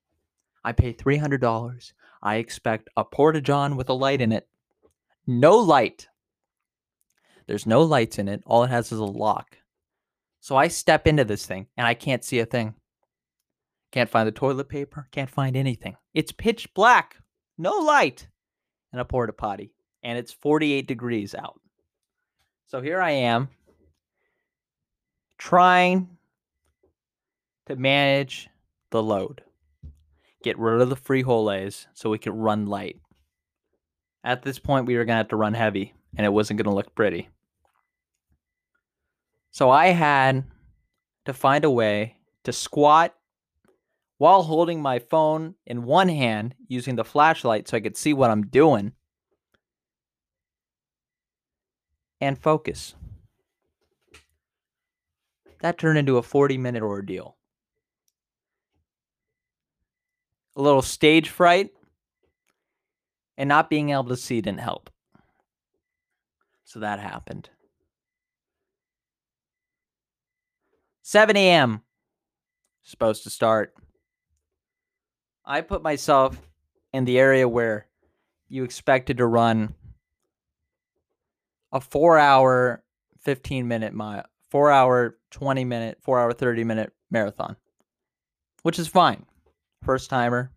[0.65, 1.93] I pay $300.
[2.21, 4.49] I expect a Porta John with a light in it.
[5.25, 6.09] No light.
[7.47, 8.43] There's no lights in it.
[8.47, 9.59] All it has is a lock.
[10.41, 12.75] So I step into this thing and I can't see a thing.
[13.93, 15.07] Can't find the toilet paper.
[15.13, 15.95] Can't find anything.
[16.15, 17.15] It's pitch black.
[17.57, 18.27] No light
[18.91, 21.61] and a porta potty, and it's 48 degrees out.
[22.67, 23.51] So here I am
[25.43, 26.09] trying
[27.67, 28.49] to manage
[28.93, 29.43] the load,
[30.45, 33.01] get rid of the free holes so we could run light.
[34.23, 36.71] At this point, we were going to have to run heavy, and it wasn't going
[36.71, 37.29] to look pretty.
[39.51, 40.45] So I had
[41.25, 43.13] to find a way to squat
[44.19, 48.31] while holding my phone in one hand using the flashlight so I could see what
[48.31, 48.93] I'm doing
[52.21, 52.95] and focus.
[55.63, 57.37] That turned into a 40 minute ordeal.
[60.57, 61.71] A little stage fright
[63.39, 64.91] and not being able to see didn't help.
[66.65, 67.49] So that happened.
[71.03, 71.83] 7 a.m.
[72.83, 73.73] Supposed to start.
[75.45, 76.41] I put myself
[76.93, 77.87] in the area where
[78.49, 79.75] you expected to run
[81.71, 82.83] a four hour,
[83.21, 87.57] 15 minute mile, four hour, 20 minute, four hour, 30 minute marathon,
[88.63, 89.25] which is fine.
[89.83, 90.53] First timer,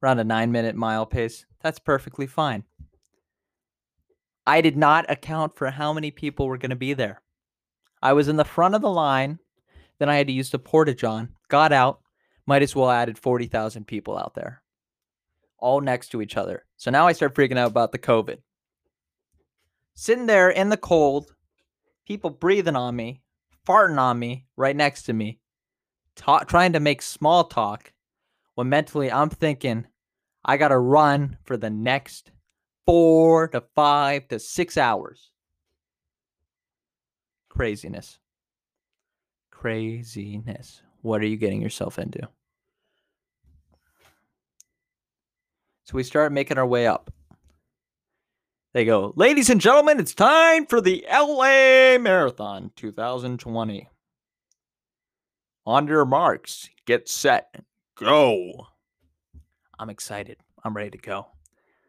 [0.00, 1.44] around a nine minute mile pace.
[1.60, 2.62] That's perfectly fine.
[4.46, 7.20] I did not account for how many people were going to be there.
[8.00, 9.40] I was in the front of the line.
[9.98, 11.98] Then I had to use the porta john, got out,
[12.46, 14.62] might as well added 40,000 people out there,
[15.58, 16.64] all next to each other.
[16.76, 18.38] So now I start freaking out about the COVID.
[19.94, 21.34] Sitting there in the cold,
[22.08, 23.20] people breathing on me,
[23.66, 25.38] farting on me right next to me,
[26.16, 27.92] ta- trying to make small talk,
[28.54, 29.86] when mentally I'm thinking,
[30.42, 32.32] I got to run for the next
[32.86, 35.30] four to five to six hours.
[37.50, 38.18] Craziness.
[39.50, 40.80] Craziness.
[41.02, 42.26] What are you getting yourself into?
[45.84, 47.10] So we start making our way up.
[48.78, 53.88] They go, ladies and gentlemen, it's time for the LA Marathon 2020.
[55.66, 57.52] On your marks, get set,
[57.96, 58.68] go.
[59.80, 60.36] I'm excited.
[60.62, 61.26] I'm ready to go.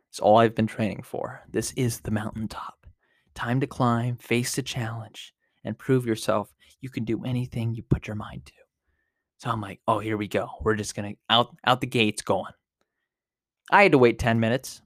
[0.09, 1.43] It's all I've been training for.
[1.47, 2.87] This is the mountaintop.
[3.35, 8.07] Time to climb, face the challenge, and prove yourself you can do anything you put
[8.07, 8.53] your mind to.
[9.37, 10.49] So I'm like, oh, here we go.
[10.61, 12.53] We're just gonna out out the gates going.
[13.69, 14.81] I had to wait 10 minutes,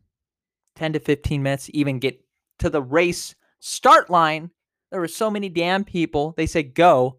[0.75, 2.23] 10 to 15 minutes to even get
[2.59, 4.51] to the race start line.
[4.91, 6.33] There were so many damn people.
[6.37, 7.17] They said go.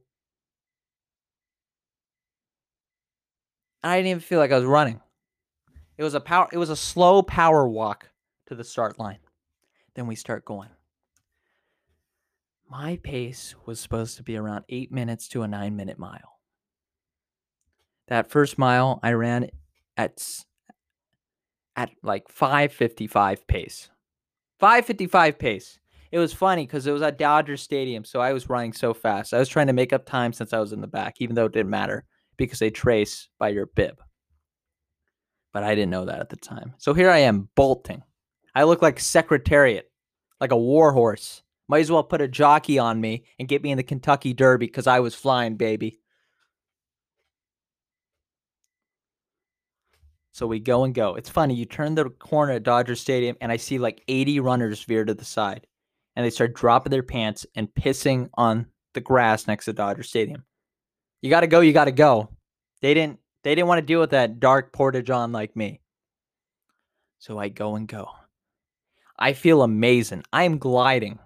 [3.82, 5.00] I didn't even feel like I was running.
[5.98, 8.10] It was a power it was a slow power walk
[8.46, 9.18] to the start line.
[9.94, 10.70] Then we start going.
[12.68, 16.40] My pace was supposed to be around 8 minutes to a 9 minute mile.
[18.08, 19.50] That first mile I ran
[19.96, 20.44] at
[21.76, 23.90] at like 555 pace.
[24.60, 25.78] 555 pace.
[26.12, 29.34] It was funny because it was at Dodger Stadium, so I was running so fast.
[29.34, 31.46] I was trying to make up time since I was in the back, even though
[31.46, 32.04] it didn't matter
[32.36, 34.00] because they trace by your bib.
[35.52, 36.74] But I didn't know that at the time.
[36.78, 38.02] So here I am bolting.
[38.54, 39.90] I look like Secretariat,
[40.40, 41.42] like a war horse.
[41.66, 44.66] Might as well put a jockey on me and get me in the Kentucky Derby
[44.66, 45.98] because I was flying, baby.
[50.34, 51.14] So we go and go.
[51.14, 51.54] It's funny.
[51.54, 55.14] You turn the corner at Dodger Stadium, and I see like 80 runners veer to
[55.14, 55.64] the side,
[56.16, 60.44] and they start dropping their pants and pissing on the grass next to Dodger Stadium.
[61.22, 61.60] You got to go.
[61.60, 62.30] You got to go.
[62.82, 63.20] They didn't.
[63.44, 65.80] They didn't want to deal with that dark porta john like me.
[67.20, 68.08] So I go and go.
[69.16, 70.24] I feel amazing.
[70.32, 71.20] I am gliding.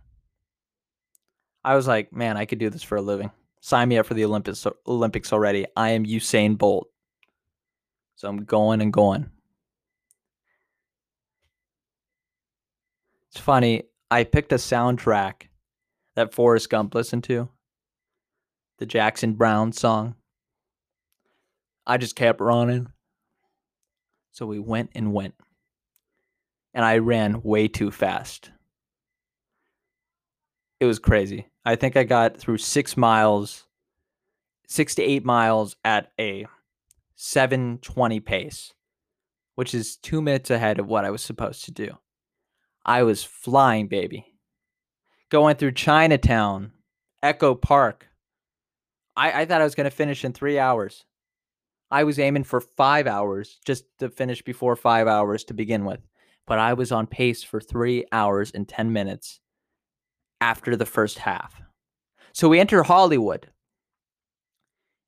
[1.65, 3.31] I was like, man, I could do this for a living.
[3.63, 5.65] Sign me up for the Olympics Olympics already.
[5.77, 6.91] I am Usain Bolt.
[8.19, 9.31] So I'm going and going.
[13.31, 13.85] It's funny.
[14.11, 15.43] I picked a soundtrack
[16.17, 17.49] that Forrest Gump listened to,
[18.79, 20.17] the Jackson Browne song.
[21.87, 22.89] I just kept running.
[24.33, 25.37] So we went and went.
[26.75, 28.51] And I ran way too fast.
[30.81, 31.47] It was crazy.
[31.65, 33.69] I think I got through six miles,
[34.67, 36.49] six to eight miles at a
[37.21, 38.73] 720 pace,
[39.57, 41.99] which is two minutes ahead of what I was supposed to do.
[42.87, 44.35] I was flying, baby.
[45.29, 46.71] Going through Chinatown,
[47.21, 48.07] Echo Park.
[49.17, 51.05] I, I thought I was going to finish in three hours.
[51.91, 56.07] I was aiming for five hours just to finish before five hours to begin with.
[56.47, 59.41] But I was on pace for three hours and 10 minutes
[60.41, 61.61] after the first half.
[62.33, 63.51] So we enter Hollywood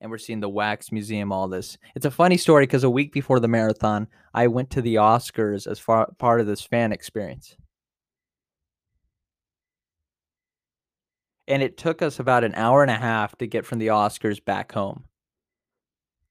[0.01, 1.77] and we're seeing the Wax Museum, all this.
[1.95, 5.67] It's a funny story because a week before the marathon, I went to the Oscars
[5.71, 7.57] as far, part of this fan experience.
[11.47, 14.43] And it took us about an hour and a half to get from the Oscars
[14.43, 15.05] back home.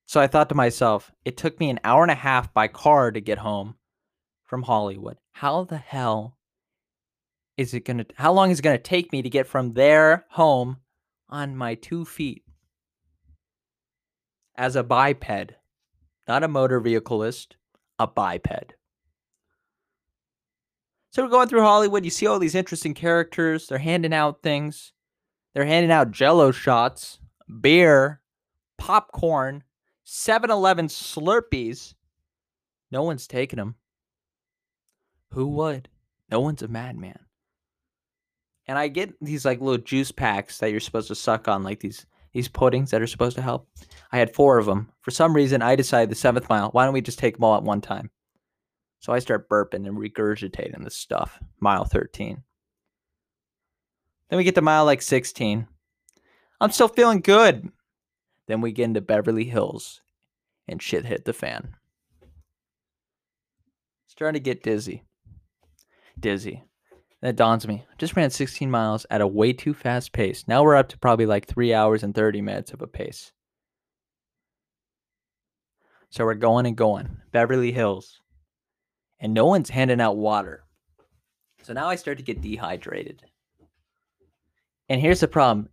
[0.07, 3.11] So I thought to myself, it took me an hour and a half by car
[3.11, 3.75] to get home
[4.45, 5.17] from Hollywood.
[5.33, 6.37] How the hell
[7.57, 9.73] is it going to, how long is it going to take me to get from
[9.73, 10.77] there home
[11.27, 12.43] on my two feet?
[14.59, 15.53] As a biped,
[16.27, 17.53] not a motor vehicleist,
[17.97, 18.73] a biped.
[21.11, 22.03] So we're going through Hollywood.
[22.03, 23.67] You see all these interesting characters.
[23.67, 24.91] They're handing out things.
[25.53, 27.19] They're handing out jello shots,
[27.61, 28.21] beer,
[28.77, 29.63] popcorn,
[30.03, 31.93] 7 Eleven Slurpees.
[32.91, 33.75] No one's taking them.
[35.31, 35.87] Who would?
[36.29, 37.19] No one's a madman.
[38.67, 41.79] And I get these like little juice packs that you're supposed to suck on, like
[41.79, 43.67] these these puddings that are supposed to help.
[44.11, 44.89] I had four of them.
[45.01, 47.57] For some reason, I decided the seventh mile, why don't we just take them all
[47.57, 48.11] at one time?
[48.99, 51.39] So I start burping and regurgitating this stuff.
[51.59, 52.43] Mile 13.
[54.29, 55.67] Then we get to mile like 16.
[56.61, 57.69] I'm still feeling good.
[58.47, 60.01] Then we get into Beverly Hills
[60.67, 61.75] and shit hit the fan.
[64.07, 65.03] Starting to get dizzy.
[66.19, 66.63] Dizzy.
[67.21, 67.85] That dawns me.
[67.97, 70.45] Just ran 16 miles at a way too fast pace.
[70.47, 73.33] Now we're up to probably like three hours and 30 minutes of a pace.
[76.09, 77.17] So we're going and going.
[77.31, 78.21] Beverly Hills.
[79.19, 80.63] And no one's handing out water.
[81.63, 83.21] So now I start to get dehydrated.
[84.87, 85.69] And here's the problem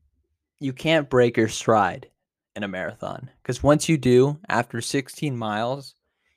[0.59, 2.11] you can't break your stride
[2.57, 3.31] in a marathon.
[3.43, 5.95] Because once you do, after 16 miles,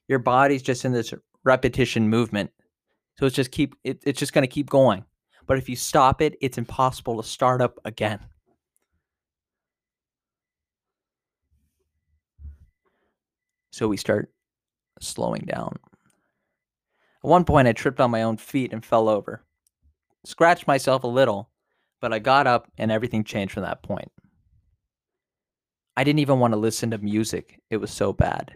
[0.07, 2.51] your body's just in this repetition movement
[3.19, 5.03] so it's just keep it, it's just going to keep going.
[5.45, 8.21] But if you stop it, it's impossible to start up again.
[13.73, 14.31] So we start
[15.01, 15.75] slowing down.
[17.21, 19.43] At one point, I tripped on my own feet and fell over.
[20.25, 21.49] Scratched myself a little,
[21.99, 24.09] but I got up and everything changed from that point.
[25.97, 28.53] I didn't even want to listen to music, it was so bad.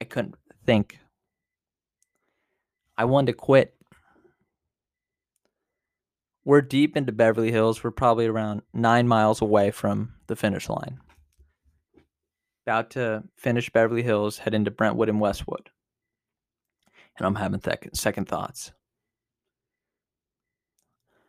[0.00, 0.98] I couldn't think
[2.96, 3.74] I wanted to quit.
[6.44, 7.82] We're deep into Beverly Hills.
[7.82, 11.00] We're probably around nine miles away from the finish line.
[12.66, 15.70] About to finish Beverly Hills, head into Brentwood and Westwood.
[17.16, 18.72] And I'm having th- second thoughts.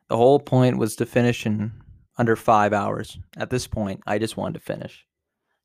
[0.09, 1.81] The whole point was to finish in
[2.17, 3.17] under five hours.
[3.37, 5.05] At this point, I just wanted to finish.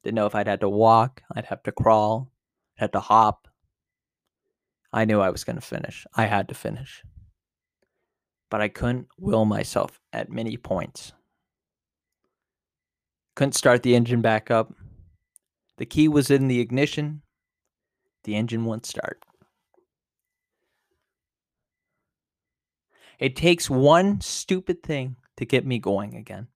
[0.03, 2.33] Didn't know if I'd had to walk, I'd have to crawl,
[2.79, 3.49] I'd have to hop,
[4.93, 6.07] I knew I was going to finish.
[6.15, 7.03] I had to finish.
[8.51, 11.13] But I couldn't will myself at many points.
[13.37, 14.73] Couldn't start the engine back up.
[15.77, 17.23] The key was in the ignition.
[18.25, 19.25] The engine wouldn't start.
[23.19, 26.49] It takes one stupid thing to get me going again.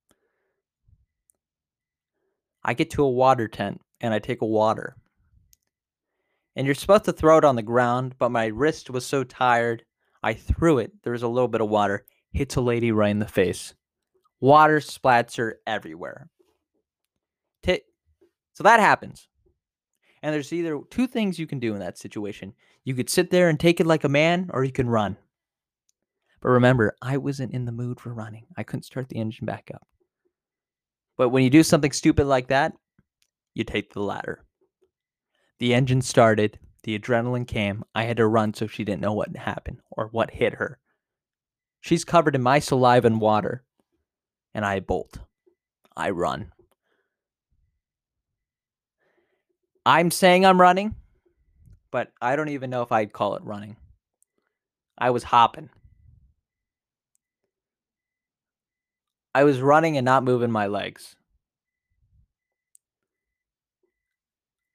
[2.63, 4.97] I get to a water tent and I take a water.
[6.57, 9.85] And you're supposed to throw it on the ground, but my wrist was so tired,
[10.23, 10.93] I threw it.
[11.03, 13.75] There was a little bit of water, hits a lady right in the face.
[14.41, 16.29] Water splats her everywhere.
[17.63, 17.83] T-
[18.53, 19.29] so that happens.
[20.23, 22.55] And there's either two things you can do in that situation.
[22.85, 25.17] You could sit there and take it like a man, or you can run.
[26.41, 28.47] But remember, I wasn't in the mood for running.
[28.57, 29.87] I couldn't start the engine back up.
[31.17, 32.75] But when you do something stupid like that,
[33.55, 34.44] you take the latter.
[35.59, 37.85] The engine started, the adrenaline came.
[37.95, 40.79] I had to run so she didn't know what happened or what hit her.
[41.81, 43.63] She's covered in my saliva and water,
[44.55, 45.19] and I bolt.
[45.97, 46.53] I run.
[49.87, 50.95] I'm saying I'm running,
[51.91, 53.77] but I don't even know if I'd call it running.
[54.97, 55.71] I was hopping.
[59.35, 61.17] I was running and not moving my legs.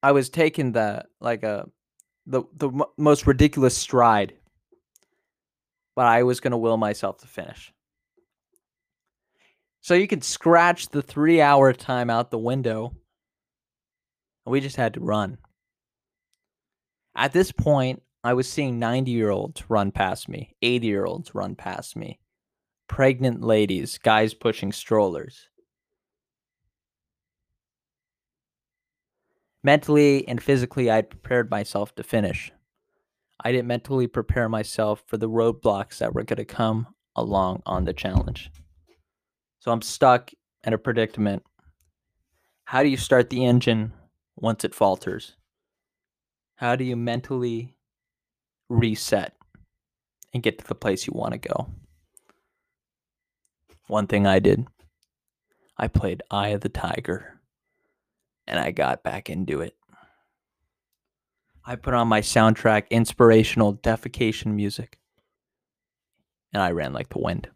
[0.01, 1.67] I was taking the like a
[2.25, 4.33] the the m- most ridiculous stride,
[5.95, 7.73] but I was to will myself to finish.
[9.81, 12.95] So you could scratch the three hour time out the window.
[14.45, 15.37] We just had to run.
[17.15, 21.33] At this point, I was seeing 90 year olds run past me, 80 year olds
[21.35, 22.19] run past me,
[22.87, 25.49] pregnant ladies, guys pushing strollers.
[29.63, 32.51] Mentally and physically, I had prepared myself to finish.
[33.43, 37.85] I didn't mentally prepare myself for the roadblocks that were going to come along on
[37.85, 38.51] the challenge.
[39.59, 40.31] So I'm stuck
[40.63, 41.43] in a predicament.
[42.65, 43.93] How do you start the engine
[44.35, 45.35] once it falters?
[46.55, 47.75] How do you mentally
[48.69, 49.35] reset
[50.33, 51.69] and get to the place you want to go?
[53.87, 54.67] One thing I did
[55.77, 57.38] I played Eye of the Tiger
[58.49, 59.75] and I got back into it.
[61.63, 64.97] I put on my soundtrack inspirational defecation music
[66.51, 67.47] and I ran like the wind.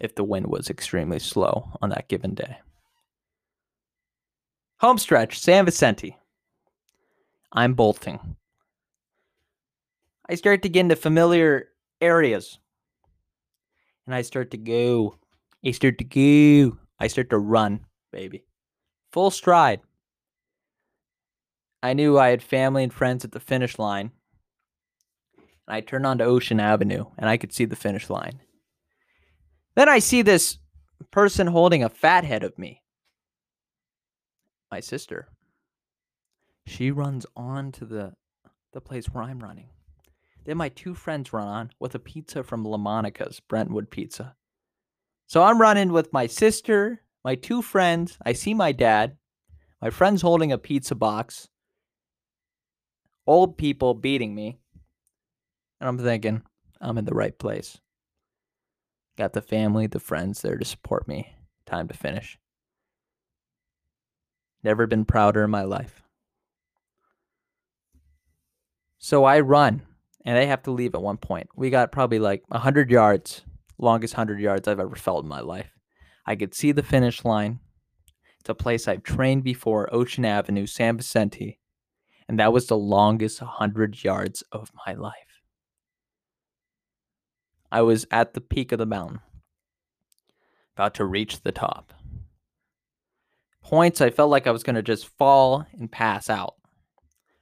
[0.00, 2.56] If the wind was extremely slow on that given day.
[4.78, 6.16] Homestretch, San Vicente.
[7.52, 8.36] I'm bolting.
[10.26, 11.68] I start to get into familiar
[12.00, 12.58] areas.
[14.06, 15.16] And I start to go.
[15.62, 16.78] I start to go.
[16.98, 18.44] I start to run, baby
[19.12, 19.80] full stride.
[21.82, 24.12] I knew I had family and friends at the finish line.
[25.66, 28.40] And I turned onto Ocean Avenue and I could see the finish line.
[29.76, 30.58] Then I see this
[31.10, 32.82] person holding a fat head of me.
[34.70, 35.28] My sister.
[36.66, 38.12] She runs on to the
[38.72, 39.70] the place where I'm running.
[40.44, 44.36] Then my two friends run on with a pizza from La Monica's, Brentwood Pizza.
[45.26, 49.16] So I'm running with my sister, my two friends, I see my dad,
[49.80, 51.48] my friend's holding a pizza box,
[53.26, 54.58] old people beating me,
[55.80, 56.42] and I'm thinking,
[56.80, 57.78] I'm in the right place.
[59.16, 61.34] Got the family, the friends there to support me.
[61.66, 62.38] Time to finish.
[64.62, 66.02] Never been prouder in my life.
[68.98, 69.82] So I run,
[70.24, 71.48] and I have to leave at one point.
[71.56, 73.42] We got probably like 100 yards,
[73.78, 75.70] longest 100 yards I've ever felt in my life.
[76.30, 77.58] I could see the finish line.
[78.38, 81.58] It's a place I've trained before, Ocean Avenue, San Vicente.
[82.28, 85.42] And that was the longest 100 yards of my life.
[87.72, 89.18] I was at the peak of the mountain,
[90.76, 91.92] about to reach the top.
[93.64, 96.54] Points, I felt like I was going to just fall and pass out.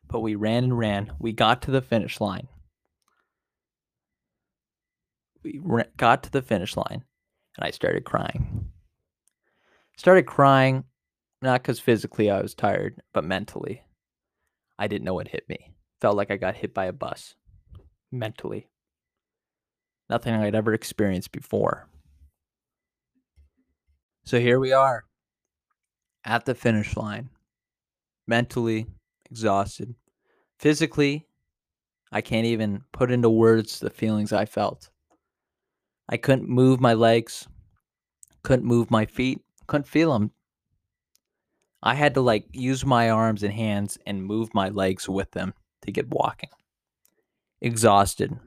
[0.06, 1.12] But we ran and ran.
[1.18, 2.48] We got to the finish line.
[5.44, 5.60] We
[5.98, 7.04] got to the finish line,
[7.54, 8.72] and I started crying.
[9.98, 10.84] Started crying,
[11.42, 13.82] not because physically I was tired, but mentally.
[14.78, 15.72] I didn't know what hit me.
[16.00, 17.34] Felt like I got hit by a bus.
[18.12, 18.68] Mentally.
[20.08, 21.88] Nothing I'd ever experienced before.
[24.24, 25.02] So here we are
[26.24, 27.28] at the finish line.
[28.28, 28.86] Mentally
[29.28, 29.96] exhausted.
[30.60, 31.26] Physically,
[32.12, 34.90] I can't even put into words the feelings I felt.
[36.08, 37.48] I couldn't move my legs,
[38.44, 40.32] couldn't move my feet, couldn't feel them.
[41.82, 45.54] I had to like use my arms and hands and move my legs with them
[45.82, 46.50] to get walking.
[47.60, 48.38] exhausted.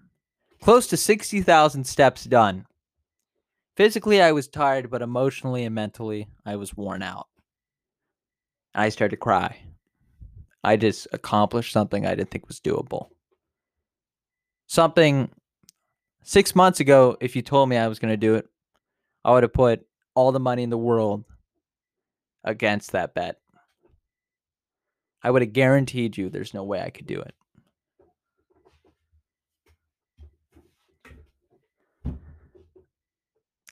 [0.61, 2.65] Close to 60,000 steps done.
[3.75, 7.27] Physically, I was tired, but emotionally and mentally, I was worn out.
[8.75, 9.57] I started to cry.
[10.63, 13.07] I just accomplished something I didn't think was doable.
[14.67, 15.29] Something
[16.23, 18.47] six months ago, if you told me I was going to do it,
[19.25, 19.85] I would have put
[20.15, 21.23] all the money in the world
[22.43, 23.37] against that bet.
[25.23, 27.35] I would have guaranteed you there's no way I could do it.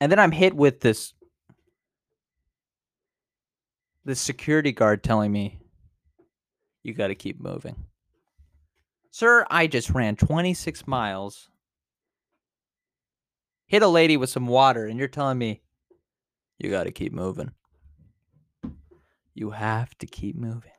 [0.02, 1.14] And then I'm hit with this
[4.06, 5.60] this security guard telling me
[6.84, 7.76] you got to keep moving.
[9.12, 11.50] Sir, I just ran 26 miles,
[13.68, 15.62] hit a lady with some water, and you're telling me
[16.60, 17.52] you got to keep moving.
[19.34, 20.72] You have to keep moving.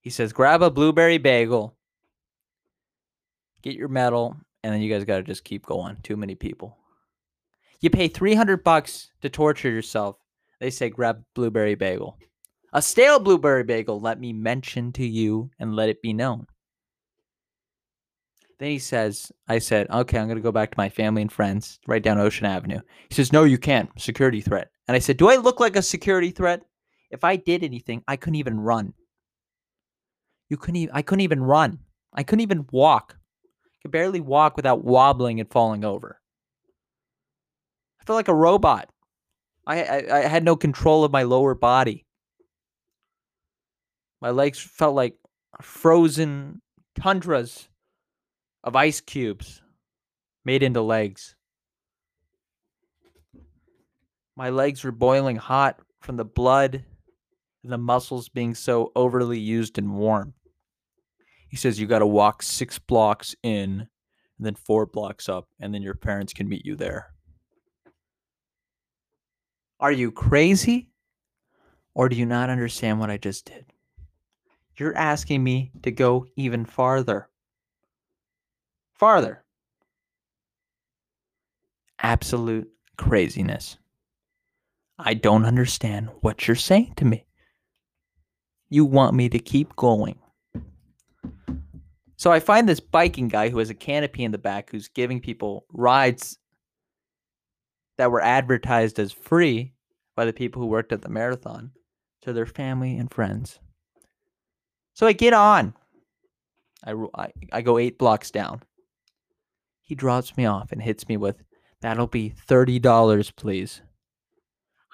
[0.00, 1.76] He says, grab a blueberry bagel,
[3.62, 5.96] get your medal, and then you guys got to just keep going.
[6.02, 6.76] Too many people.
[7.80, 10.16] You pay 300 bucks to torture yourself.
[10.58, 12.18] They say grab blueberry bagel.
[12.72, 16.46] A stale blueberry bagel, let me mention to you and let it be known.
[18.58, 21.32] Then he says, I said, okay, I'm going to go back to my family and
[21.32, 22.80] friends right down Ocean Avenue.
[23.08, 23.90] He says, no, you can't.
[24.00, 24.68] Security threat.
[24.86, 26.62] And I said, do I look like a security threat?
[27.10, 28.94] If I did anything, I couldn't even run.
[30.48, 31.80] You couldn't even, I couldn't even run.
[32.12, 33.16] I couldn't even walk.
[33.16, 36.20] I could barely walk without wobbling and falling over.
[38.00, 38.88] I felt like a robot.
[39.66, 42.06] I, I, I had no control of my lower body.
[44.20, 45.16] My legs felt like
[45.60, 46.60] frozen
[47.00, 47.68] tundras
[48.64, 49.62] of ice cubes
[50.44, 51.36] made into legs.
[54.36, 56.84] My legs were boiling hot from the blood
[57.62, 60.34] and the muscles being so overly used and warm.
[61.48, 63.86] He says you got to walk six blocks in
[64.38, 67.14] and then four blocks up, and then your parents can meet you there.
[69.78, 70.88] Are you crazy?
[71.94, 73.66] Or do you not understand what I just did?
[74.76, 77.28] You're asking me to go even farther.
[78.94, 79.44] Farther.
[82.00, 83.78] Absolute craziness.
[84.98, 87.26] I don't understand what you're saying to me.
[88.68, 90.18] You want me to keep going.
[92.16, 95.20] So I find this biking guy who has a canopy in the back who's giving
[95.20, 96.38] people rides
[97.98, 99.74] that were advertised as free
[100.16, 101.72] by the people who worked at the marathon
[102.22, 103.58] to their family and friends.
[104.94, 105.74] So I get on.
[106.84, 108.62] I, I, I go eight blocks down.
[109.84, 111.42] He drops me off and hits me with,
[111.84, 113.82] That'll be $30, please.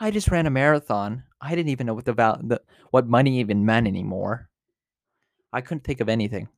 [0.00, 1.22] I just ran a marathon.
[1.40, 2.60] I didn't even know what the, val- the
[2.90, 4.48] what money even meant anymore.
[5.52, 6.48] I couldn't think of anything.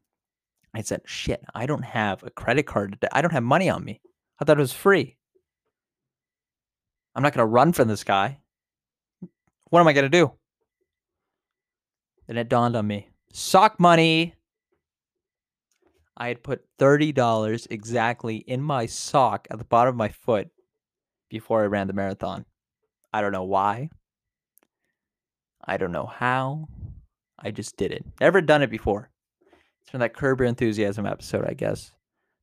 [0.74, 2.98] I said, "Shit, I don't have a credit card.
[3.12, 4.00] I don't have money on me.
[4.40, 5.18] I thought it was free.
[7.14, 8.38] I'm not going to run from this guy.
[9.68, 10.32] What am I going to do?
[12.26, 14.34] Then it dawned on me sock money.
[16.22, 20.50] I had put $30 exactly in my sock at the bottom of my foot
[21.28, 22.44] before I ran the marathon.
[23.12, 23.90] I don't know why.
[25.64, 26.68] I don't know how.
[27.40, 28.04] I just did it.
[28.20, 29.10] Never done it before.
[29.80, 31.90] It's from that Curb Your Enthusiasm episode, I guess,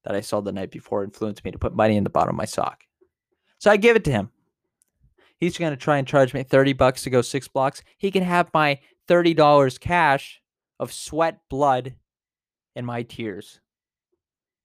[0.03, 2.37] that I saw the night before influenced me to put money in the bottom of
[2.37, 2.83] my sock.
[3.59, 4.29] So I give it to him.
[5.37, 7.81] He's going to try and charge me 30 bucks to go six blocks.
[7.97, 10.41] He can have my $30 cash
[10.81, 11.95] of sweat, blood,
[12.75, 13.61] and my tears.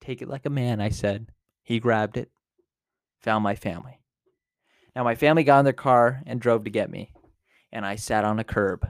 [0.04, 1.28] Take it like a man, I said.
[1.62, 2.30] He grabbed it,
[3.22, 4.00] found my family.
[4.94, 7.12] Now, my family got in their car and drove to get me,
[7.72, 8.86] and I sat on a curb.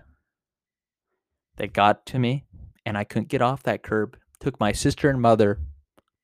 [1.56, 2.44] They got to me,
[2.84, 4.16] and I couldn't get off that curb.
[4.40, 5.60] Took my sister and mother,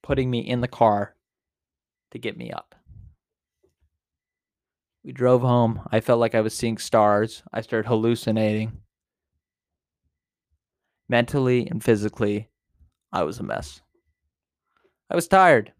[0.03, 1.15] putting me in the car
[2.11, 2.75] to get me up.
[5.05, 5.89] We drove home.
[5.91, 7.45] I felt like I was seeing stars.
[7.53, 8.79] I started hallucinating.
[11.09, 12.49] Mentally and physically,
[13.13, 13.83] I was a mess.
[15.11, 15.73] I was tired.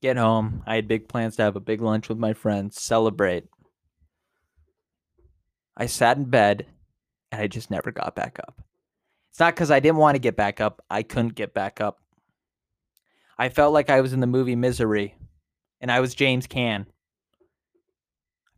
[0.00, 0.64] Get home.
[0.66, 3.44] I had big plans to have a big lunch with my friends, celebrate.
[5.76, 6.66] I sat in bed
[7.30, 8.60] and I just never got back up.
[9.30, 12.00] It's not because I didn't want to get back up, I couldn't get back up.
[13.38, 15.14] I felt like I was in the movie Misery
[15.80, 16.86] and I was James Caan.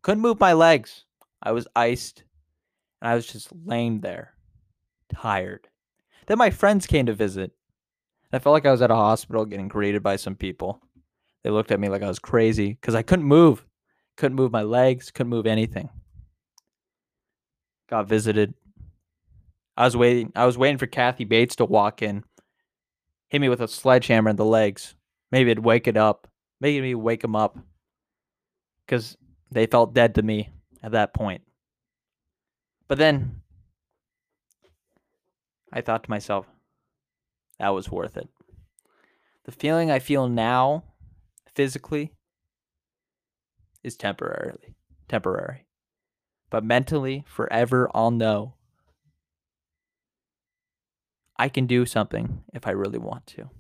[0.01, 1.05] Couldn't move my legs.
[1.43, 2.25] I was iced
[3.03, 4.35] and I was just laying there,
[5.15, 5.69] tired.
[6.27, 7.53] Then my friends came to visit.
[8.35, 10.81] I felt like I was at a hospital getting greeted by some people.
[11.43, 13.65] They looked at me like I was crazy because I couldn't move.
[14.17, 15.89] Couldn't move my legs, couldn't move anything.
[17.91, 18.55] Got visited.
[19.77, 22.25] I was waiting I was waiting for Kathy Bates to walk in
[23.35, 24.95] hit me with a sledgehammer in the legs.
[25.33, 26.29] Maybe it'd wake it up.
[26.61, 27.59] Maybe me wake them up.
[28.87, 29.17] Because
[29.51, 30.51] they felt dead to me
[30.85, 31.43] at that point.
[32.87, 33.43] But then
[35.73, 36.47] I thought to myself,
[37.59, 38.29] that was worth it.
[39.45, 40.85] The feeling I feel now
[41.55, 42.13] physically
[43.83, 44.75] is temporarily
[45.09, 45.67] temporary.
[46.51, 48.55] But mentally, forever I'll know
[51.37, 53.51] I can do something if I really want to.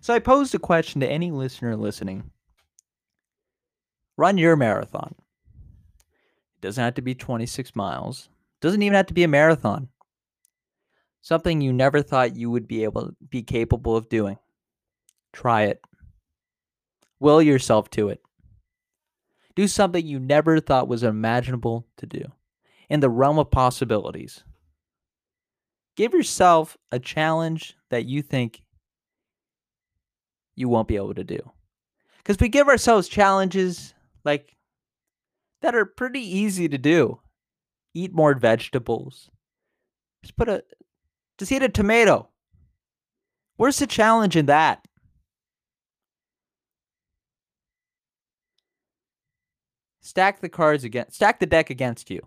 [0.00, 2.30] So I posed a question to any listener listening.
[4.16, 5.14] Run your marathon.
[6.56, 8.28] It doesn't have to be 26 miles.
[8.60, 9.88] It doesn't even have to be a marathon.
[11.24, 14.36] Something you never thought you would be able be capable of doing.
[15.32, 15.80] Try it.
[17.18, 18.20] Will yourself to it.
[19.56, 22.26] Do something you never thought was imaginable to do
[22.90, 24.44] in the realm of possibilities.
[25.96, 28.62] Give yourself a challenge that you think
[30.56, 31.40] you won't be able to do.
[32.18, 33.94] Because we give ourselves challenges
[34.26, 34.54] like
[35.62, 37.18] that are pretty easy to do.
[37.94, 39.30] Eat more vegetables.
[40.22, 40.62] Just put a
[41.38, 42.28] just eat a tomato.
[43.56, 44.86] Where's the challenge in that?
[50.00, 52.20] Stack the cards against stack the deck against you.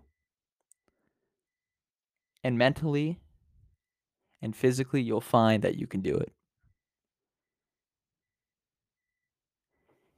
[2.42, 3.18] And mentally
[4.42, 6.32] and physically you'll find that you can do it.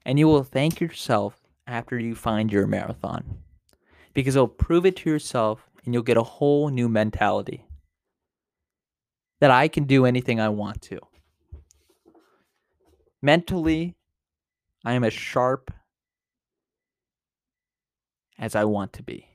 [0.05, 3.39] And you will thank yourself after you find your marathon
[4.15, 7.65] because it'll prove it to yourself and you'll get a whole new mentality
[9.41, 11.01] that I can do anything I want to.
[13.23, 13.97] Mentally,
[14.85, 15.73] I am as sharp
[18.39, 19.27] as I want to be.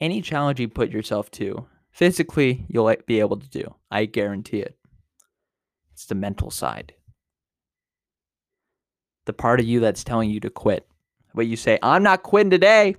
[0.00, 3.74] Any challenge you put yourself to, physically, you'll be able to do.
[3.90, 4.76] I guarantee it.
[5.92, 6.94] It's the mental side.
[9.26, 10.86] The part of you that's telling you to quit.
[11.34, 12.96] But you say, I'm not quitting today.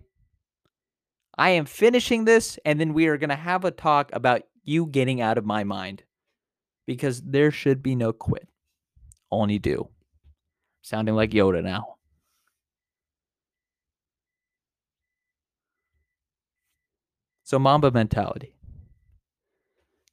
[1.38, 4.86] I am finishing this, and then we are going to have a talk about you
[4.86, 6.04] getting out of my mind.
[6.86, 8.50] Because there should be no quit,
[9.32, 9.88] only do.
[10.82, 11.96] Sounding like Yoda now.
[17.44, 18.56] So, Mamba mentality.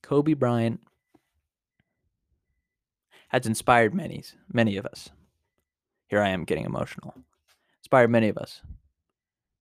[0.03, 0.81] Kobe Bryant
[3.29, 5.11] has inspired many, many of us.
[6.09, 7.15] Here I am getting emotional.
[7.81, 8.63] Inspired many of us.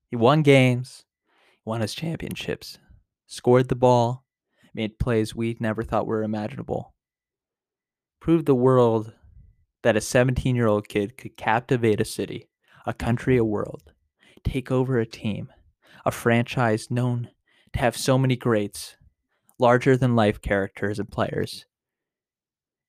[0.09, 1.03] He won games,
[1.67, 2.79] won his championships,
[3.27, 4.23] scored the ball,
[4.73, 6.93] made plays we never thought were imaginable.
[8.21, 9.13] Proved the world
[9.83, 12.49] that a 17 year old kid could captivate a city,
[12.85, 13.91] a country, a world,
[14.45, 15.49] take over a team,
[16.05, 17.29] a franchise known
[17.73, 18.95] to have so many greats,
[19.59, 21.65] larger than life characters and players,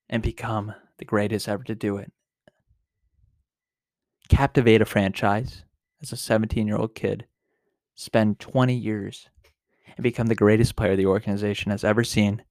[0.08, 2.12] and become the greatest ever to do it.
[4.28, 5.64] Captivate a franchise
[6.00, 7.26] as a 17 year old kid,
[7.98, 9.28] spend 20 years,
[9.96, 12.44] and become the greatest player the organization has ever seen,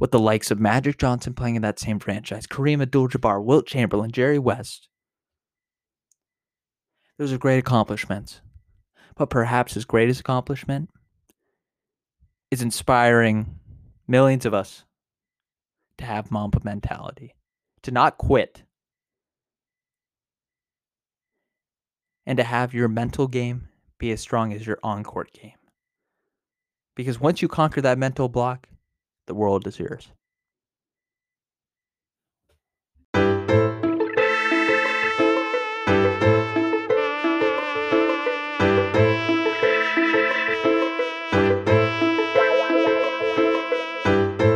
[0.00, 3.66] with the likes of Magic Johnson playing in that same franchise, Kareem Abdul Jabbar, Wilt
[3.66, 4.88] Chamberlain, Jerry West.
[7.18, 8.40] Those are great accomplishments.
[9.14, 10.90] But perhaps his greatest accomplishment
[12.50, 13.60] is inspiring
[14.08, 14.84] millions of us
[15.98, 17.36] to have Mamba mentality,
[17.82, 18.64] to not quit,
[22.26, 23.68] and to have your mental game
[24.00, 25.52] be as strong as your on court game.
[26.96, 28.68] Because once you conquer that mental block,
[29.28, 30.08] the world is yours.